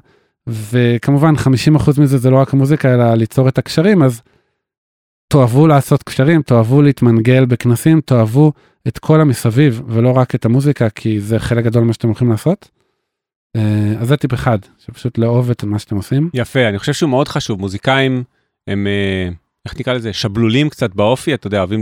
[0.47, 4.22] וכמובן 50% מזה זה לא רק המוזיקה אלא ליצור את הקשרים אז
[5.28, 8.53] תאהבו לעשות קשרים תאהבו להתמנגל בכנסים תאהבו
[8.89, 12.70] את כל המסביב ולא רק את המוזיקה כי זה חלק גדול ממה שאתם הולכים לעשות.
[13.57, 16.31] אה, אז זה טיפ אחד שפשוט לאהוב את מה שאתם עושים.
[16.35, 17.61] יפה, אני חושב שהוא מאוד חשוב.
[17.61, 18.22] מוזיקאים
[18.66, 19.28] הם, אה,
[19.65, 21.81] איך נקרא לזה, שבלולים קצת באופי, אתה יודע, אוהבים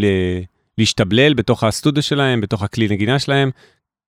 [0.78, 3.50] להשתבלל בתוך הסטודיו שלהם, בתוך הכלי נגינה שלהם.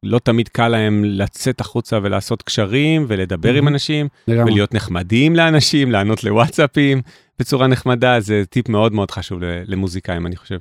[0.03, 3.69] לא תמיד קל להם לצאת החוצה ולעשות קשרים ולדבר עם מהמם.
[3.69, 4.53] אנשים לגמרי.
[4.53, 7.03] ולהיות נחמדים לאנשים, לענות לוואטסאפים
[7.39, 10.59] בצורה נחמדה, זה טיפ מאוד מאוד חשוב למוזיקאים, אני חושב.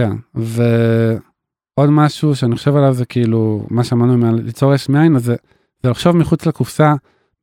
[0.00, 5.24] כן, ועוד משהו שאני חושב עליו זה כאילו מה שאמרנו עם ליצור יש מאין אז
[5.24, 5.36] זה,
[5.82, 6.94] זה לחשוב מחוץ לקופסה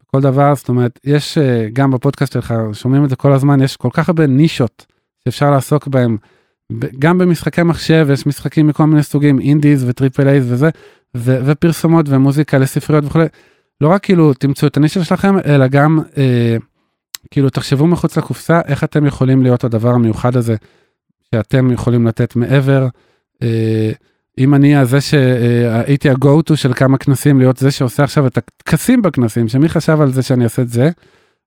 [0.05, 3.77] כל דבר זאת אומרת יש אה, גם בפודקאסט שלך שומעים את זה כל הזמן יש
[3.77, 4.85] כל כך הרבה נישות
[5.25, 6.17] שאפשר לעסוק בהם
[6.99, 10.69] גם במשחקי מחשב יש משחקים מכל מיני סוגים indies ו triple A's וזה
[11.17, 13.25] ו- ופרסומות ומוזיקה לספריות וכולי
[13.81, 16.57] לא רק כאילו תמצאו את הנישה שלכם אלא גם אה,
[17.31, 20.55] כאילו תחשבו מחוץ לקופסה איך אתם יכולים להיות הדבר המיוחד הזה
[21.35, 22.87] שאתם יכולים לתת מעבר.
[23.43, 23.91] אה,
[24.37, 29.01] אם אני הזה שהייתי ה-go to של כמה כנסים להיות זה שעושה עכשיו את הטקסים
[29.01, 30.89] בכנסים שמי חשב על זה שאני אעשה את זה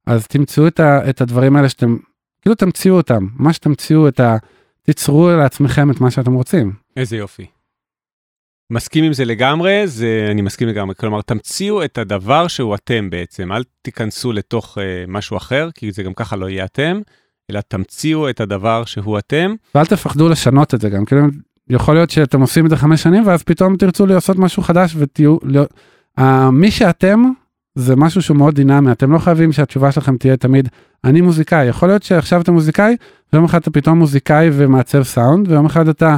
[0.07, 1.97] אז תמצאו את, ה, את הדברים האלה שאתם
[2.43, 4.37] כאילו תמציאו אותם מה שתמציאו את ה...
[4.83, 6.73] תיצרו לעצמכם את מה שאתם רוצים.
[6.97, 7.47] איזה יופי.
[8.71, 10.95] מסכים עם זה לגמרי, זה אני מסכים לגמרי.
[10.95, 16.03] כלומר, תמציאו את הדבר שהוא אתם בעצם, אל תיכנסו לתוך אה, משהו אחר, כי זה
[16.03, 17.01] גם ככה לא יהיה אתם,
[17.51, 19.55] אלא תמציאו את הדבר שהוא אתם.
[19.75, 21.23] ואל תפחדו לשנות את זה גם כאילו
[21.69, 25.37] יכול להיות שאתם עושים את זה חמש שנים ואז פתאום תרצו לעשות משהו חדש ותהיו,
[25.43, 25.65] לא,
[26.53, 27.25] מי שאתם
[27.75, 30.69] זה משהו שהוא מאוד דינמי, אתם לא חייבים שהתשובה שלכם תהיה תמיד
[31.05, 32.97] אני מוזיקאי, יכול להיות שעכשיו אתה מוזיקאי
[33.33, 36.17] ויום אחד אתה פתאום מוזיקאי ומעצב סאונד ויום אחד אתה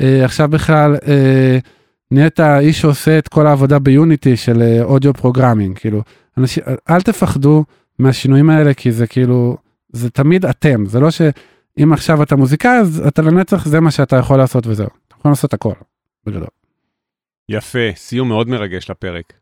[0.00, 1.68] אה, עכשיו בכלל אה,
[2.10, 6.02] נהיית האיש שעושה את כל העבודה ב Unity של audio programming, כאילו,
[6.38, 7.64] אנשים, אל תפחדו
[7.98, 9.56] מהשינויים האלה כי זה כאילו,
[9.92, 14.16] זה תמיד אתם, זה לא שאם עכשיו אתה מוזיקאי אז אתה לנצח זה מה שאתה
[14.16, 15.74] יכול לעשות וזהו, אתה יכול לעשות הכל,
[16.26, 16.46] בגדול.
[17.48, 19.41] יפה, סיום מאוד מרגש לפרק.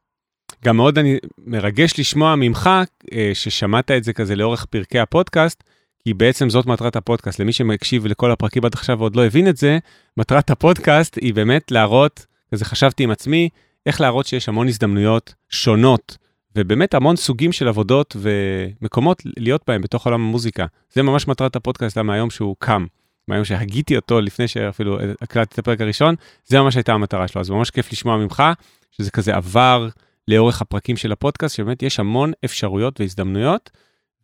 [0.65, 2.71] גם מאוד אני מרגש לשמוע ממך
[3.13, 5.65] אה, ששמעת את זה כזה לאורך פרקי הפודקאסט,
[6.05, 7.39] כי בעצם זאת מטרת הפודקאסט.
[7.39, 9.79] למי שמקשיב לכל הפרקים עד עכשיו ועוד לא הבין את זה,
[10.17, 13.49] מטרת הפודקאסט היא באמת להראות, כזה חשבתי עם עצמי,
[13.87, 16.17] איך להראות שיש המון הזדמנויות שונות,
[16.57, 20.67] ובאמת המון סוגים של עבודות ומקומות להיות בהם בתוך עולם המוזיקה.
[20.93, 22.87] זה ממש מטרת הפודקאסט מהיום שהוא קם.
[23.29, 26.15] מהיום שהגיתי אותו לפני שאפילו הקלטתי את הפרק הראשון,
[26.47, 27.41] זה ממש הייתה המטרה שלו.
[27.41, 28.43] אז ממש כיף לשמוע ממך,
[28.91, 29.89] שזה כזה עבר
[30.31, 33.70] לאורך הפרקים של הפודקאסט, שבאמת יש המון אפשרויות והזדמנויות,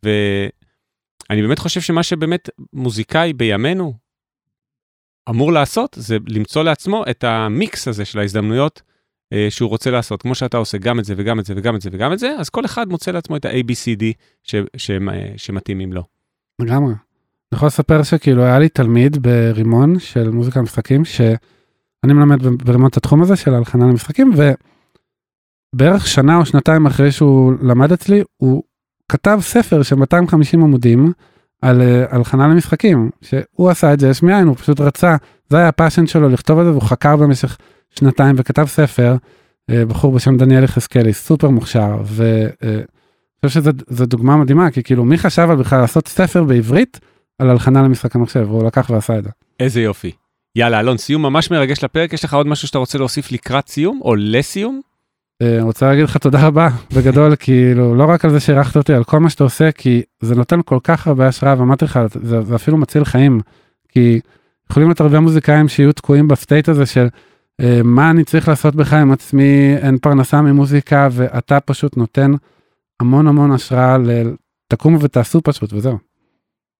[0.02, 3.94] ואני באמת חושב שמה שבאמת מוזיקאי בימינו
[5.30, 8.82] אמור לעשות, זה למצוא לעצמו את המיקס הזה של ההזדמנויות
[9.32, 10.22] אה, שהוא רוצה לעשות.
[10.22, 12.36] כמו שאתה עושה גם את זה וגם את זה וגם את זה וגם את זה,
[12.38, 14.04] אז כל אחד מוצא לעצמו את ה-ABCD
[14.42, 14.90] ש- ש-
[15.36, 16.02] שמתאימים לו.
[16.60, 16.92] לגמרי.
[16.92, 22.96] אני יכול לספר שכאילו היה לי תלמיד ברימון של מוזיקה למשחקים, שאני מלמד ברימון את
[22.96, 24.30] התחום הזה של הלחנה למשחקים,
[25.74, 28.62] ובערך שנה או שנתיים אחרי שהוא למד אצלי, הוא
[29.08, 31.12] כתב ספר של 250 עמודים
[31.62, 35.16] על הלחנה אה, למשחקים, שהוא עשה את זה יש מאין, הוא פשוט רצה,
[35.48, 37.56] זה היה הפאשן שלו לכתוב את זה, והוא חקר במשך
[37.90, 39.16] שנתיים וכתב ספר,
[39.70, 42.82] אה, בחור בשם דניאל יחזקאלי, סופר מוכשר, ואני
[43.46, 47.00] חושב שזו דוגמה מדהימה, כי כאילו מי חשב על בכלל לעשות ספר בעברית
[47.38, 49.30] על הלחנה למשחק המחשב, והוא לקח ועשה את זה.
[49.60, 50.10] איזה יופי.
[50.56, 54.00] יאללה, אלון, סיום ממש מרגש לפרק, יש לך עוד משהו שאתה רוצה להוסיף לקראת סיום,
[54.02, 54.80] או לסיום?
[55.40, 58.92] אני אה, רוצה להגיד לך תודה רבה בגדול כאילו לא רק על זה שאירחת אותי
[58.92, 62.42] על כל מה שאתה עושה כי זה נותן כל כך הרבה השראה ואמרתי לך זה,
[62.42, 63.40] זה אפילו מציל חיים
[63.88, 64.20] כי
[64.70, 67.08] יכולים להיות הרבה מוזיקאים שיהיו תקועים ב state הזה של
[67.60, 72.32] אה, מה אני צריך לעשות בחיים עם עצמי, אין פרנסה ממוזיקה, ואתה פשוט נותן
[73.00, 74.10] המון המון השראה ל...
[74.68, 75.98] תקומו ותעשו פשוט וזהו.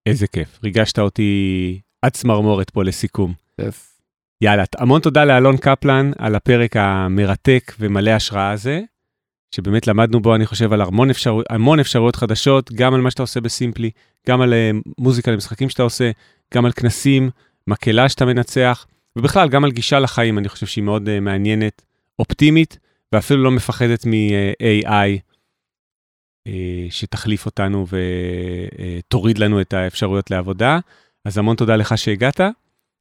[0.05, 3.33] איזה כיף, ריגשת אותי עד צמרמורת פה לסיכום.
[3.61, 3.96] Yes.
[4.41, 8.81] יאללה, המון תודה לאלון קפלן על הפרק המרתק ומלא השראה הזה,
[9.55, 11.39] שבאמת למדנו בו, אני חושב, על המון, אפשר...
[11.49, 13.91] המון אפשרויות חדשות, גם על מה שאתה עושה בסימפלי,
[14.27, 16.11] גם על uh, מוזיקה למשחקים שאתה עושה,
[16.53, 17.29] גם על כנסים,
[17.67, 18.85] מקהלה שאתה מנצח.
[19.15, 21.81] ובכלל, גם על גישה לחיים, אני חושב שהיא מאוד uh, מעניינת,
[22.19, 22.77] אופטימית,
[23.13, 25.27] ואפילו לא מפחדת מ-AI, uh,
[26.47, 30.79] אה, שתחליף אותנו ותוריד לנו את האפשרויות לעבודה.
[31.25, 32.41] אז המון תודה לך שהגעת.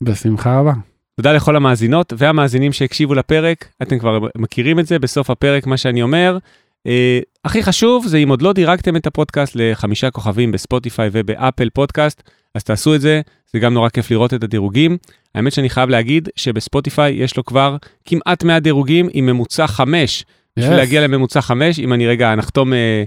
[0.02, 0.72] בשמחה רבה.
[1.16, 6.02] תודה לכל המאזינות והמאזינים שהקשיבו לפרק, אתם כבר מכירים את זה, בסוף הפרק מה שאני
[6.02, 6.38] אומר.
[6.88, 6.90] Uh,
[7.44, 12.22] הכי חשוב זה אם עוד לא דירגתם את הפודקאסט לחמישה כוכבים בספוטיפיי ובאפל פודקאסט,
[12.54, 13.20] אז תעשו את זה,
[13.52, 14.96] זה גם נורא כיף לראות את הדירוגים.
[15.34, 20.20] האמת שאני חייב להגיד שבספוטיפיי יש לו כבר כמעט 100 דירוגים עם ממוצע 5.
[20.20, 20.24] Yes.
[20.56, 23.04] בשביל להגיע לממוצע 5, אם אני רגע נחתום, אה,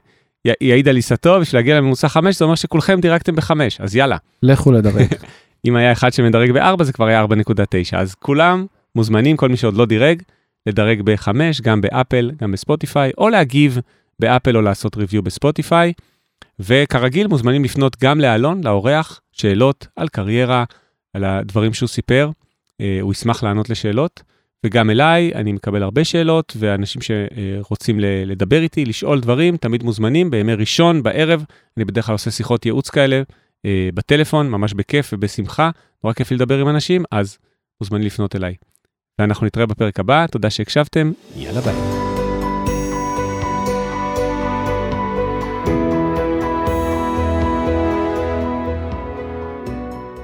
[0.62, 4.18] יעיד על עיסתו, בשביל להגיע לממוצע 5 זה אומר שכולכם דירקתם ב-5, אז יאללה.
[4.44, 5.08] לכו לדרג.
[5.66, 9.78] אם היה אחד שמדרג ב-4 זה כבר היה 4.9, אז כולם מוזמנים, כל מי שעוד
[9.78, 10.22] לא דירג,
[10.66, 11.30] לדרג ב-5,
[11.64, 13.80] גם באפל, גם בספוטיפיי, או להגיב
[14.20, 15.94] באפל או לעשות review בספוטיפיי.
[16.60, 20.64] וכרגיל מוזמנים לפנות גם לאלון, לאורח, שאלות על קריירה,
[21.14, 22.30] על הדברים שהוא סיפר,
[22.82, 24.24] אה, הוא ישמח לענות לשאלות.
[24.66, 30.32] וגם אליי, אני מקבל הרבה שאלות, ואנשים שרוצים לדבר איתי, לשאול דברים, תמיד מוזמנים.
[30.32, 31.46] בימי ראשון, בערב,
[31.78, 33.22] אני בדרך כלל עושה שיחות ייעוץ כאלה
[33.66, 35.70] אה, בטלפון, ממש בכיף ובשמחה.
[36.04, 37.38] נורא כיף לי לדבר עם אנשים, אז
[37.82, 38.56] מוזמנים לפנות אליי.
[39.20, 42.09] ואנחנו נתראה בפרק הבא, תודה שהקשבתם, יאללה ביי.